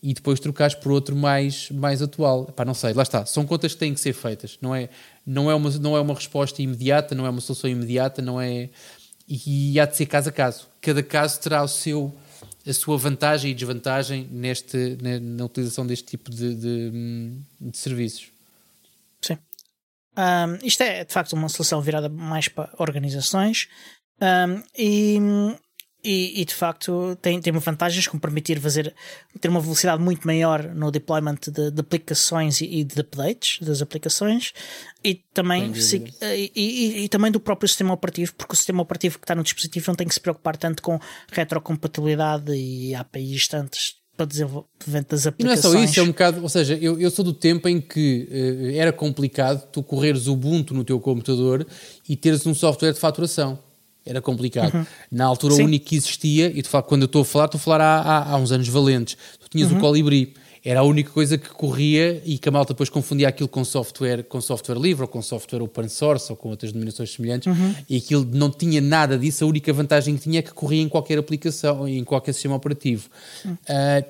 [0.01, 2.45] e depois trocares por outro mais, mais atual.
[2.45, 3.25] Pá, não sei, lá está.
[3.25, 4.59] São contas que têm que ser feitas.
[4.61, 4.89] Não é,
[5.25, 8.69] não é, uma, não é uma resposta imediata, não é uma solução imediata, não é...
[9.27, 10.67] E, há de ser caso a caso.
[10.79, 12.15] Cada caso terá o seu,
[12.67, 16.91] a sua vantagem e desvantagem neste, na, utilização deste tipo de, de,
[17.59, 18.27] de serviços.
[19.19, 19.39] Sim.
[20.15, 23.67] Ahm, isto é de facto uma solução virada mais para organizações
[24.19, 25.19] Ahm, e,
[26.03, 28.93] e, e, de facto tem, tem vantagens como permitir fazer
[29.41, 33.81] ter uma velocidade muito maior no deployment de, de aplicações e, e, de updates das
[33.81, 34.53] aplicações
[35.03, 39.25] e também, se, e, e, também do próprio sistema operativo, porque o sistema operativo que
[39.25, 40.99] está no dispositivo não tem que se preocupar tanto com
[41.31, 45.65] retrocompatibilidade e APIs tantas para desenvolvimento das aplicações.
[45.65, 47.67] E não é só isso, é um bocado, ou seja, eu, eu sou do tempo
[47.67, 51.65] em que uh, era complicado tu correres Ubuntu no teu computador
[52.07, 53.59] e teres um software de faturação.
[54.05, 54.73] Era complicado.
[54.73, 54.85] Uhum.
[55.11, 55.63] Na altura, Sim.
[55.63, 57.81] o único que existia, e tu falo, quando eu estou a falar, estou a falar
[57.81, 59.17] há, há, há uns anos valentes.
[59.39, 59.77] Tu tinhas uhum.
[59.77, 60.33] o Colibri.
[60.67, 64.23] Era a única coisa que corria e que a malta depois confundia aquilo com software,
[64.23, 67.55] com software livre ou com software open source ou com outras denominações semelhantes.
[67.55, 67.75] Uhum.
[67.87, 69.43] E aquilo não tinha nada disso.
[69.43, 73.07] A única vantagem que tinha é que corria em qualquer aplicação, em qualquer sistema operativo.
[73.45, 73.57] Uh,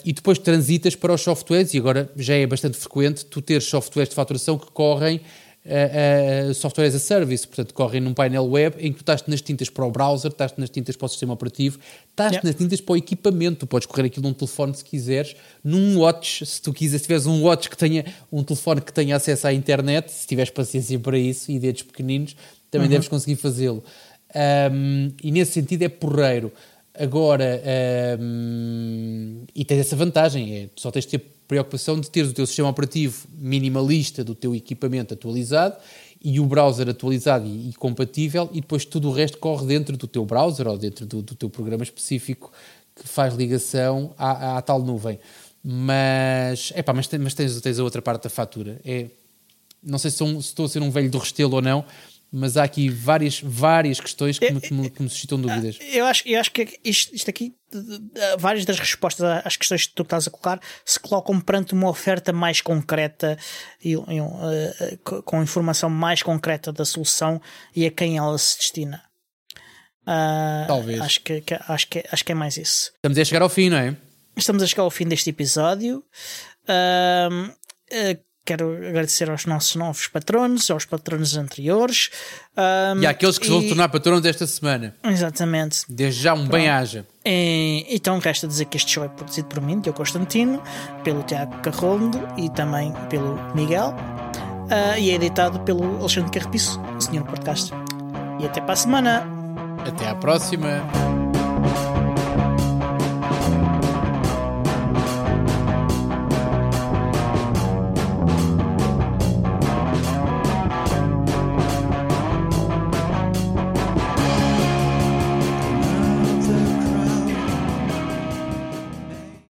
[0.06, 4.08] e depois transitas para os softwares, e agora já é bastante frequente tu ter softwares
[4.08, 5.20] de faturação que correm
[5.66, 9.24] uh, uh, software as a service, portanto, correm num painel web em que tu estás
[9.28, 12.48] nas tintas para o browser, estás nas tintas para o sistema operativo, estás yeah.
[12.48, 13.60] nas tintas para o equipamento.
[13.60, 17.26] Tu podes correr aquilo num telefone se quiseres, num watch, se tu quiseres, se tiveres
[17.26, 21.18] um watch que tenha um telefone que tenha acesso à internet, se tiveres paciência para
[21.18, 22.36] isso e dedos pequeninos,
[22.70, 22.92] também uhum.
[22.92, 23.84] deves conseguir fazê-lo.
[24.36, 26.52] Um, e nesse sentido é porreiro.
[26.98, 27.62] Agora,
[28.20, 32.46] um, e tens essa vantagem, é, só tens de ter preocupação de teres o teu
[32.46, 35.76] sistema operativo minimalista do teu equipamento atualizado
[36.24, 40.08] e o browser atualizado e, e, compatível e depois tudo o resto corre dentro do
[40.08, 42.52] teu browser ou dentro do, do teu programa específico
[42.96, 45.20] que faz ligação à, à tal nuvem.
[45.64, 48.80] Mas, epá, mas, mas tens, tens a outra parte da fatura.
[48.86, 49.08] É,
[49.84, 51.86] não sei se, sou, se estou a ser um velho do restelo ou não,
[52.32, 55.78] mas há aqui várias, várias questões que, me, que, me, que me suscitam dúvidas.
[55.94, 57.56] Eu acho, eu acho que isto, isto aqui,
[58.38, 62.34] várias das respostas às questões que tu estás a colocar, se colocam perante uma oferta
[62.34, 63.38] mais concreta
[63.84, 67.42] e, e uh, com informação mais concreta da solução
[67.76, 69.02] e a quem ela se destina.
[70.02, 71.02] Uh, Talvez.
[71.02, 72.92] Acho que, que, acho, que, acho que é mais isso.
[72.96, 73.96] Estamos a chegar ao fim, não é?
[74.36, 76.04] Estamos a chegar ao fim deste episódio.
[76.68, 77.52] Uh,
[78.46, 82.12] Quero agradecer aos nossos novos patronos, aos patronos anteriores.
[82.56, 83.50] Um, e àqueles que e...
[83.50, 84.96] vão tornar patronos esta semana.
[85.04, 85.84] Exatamente.
[85.90, 87.08] Desde já um bem-aja.
[87.26, 90.62] Então resta dizer que este show é produzido por mim, Diogo Constantino,
[91.04, 93.96] pelo Tiago Carrondo e também pelo Miguel.
[94.66, 97.72] Uh, e é editado pelo Alexandre Carrepiço, o senhor podcast.
[98.40, 99.28] E até para a semana.
[99.88, 100.84] Até à próxima.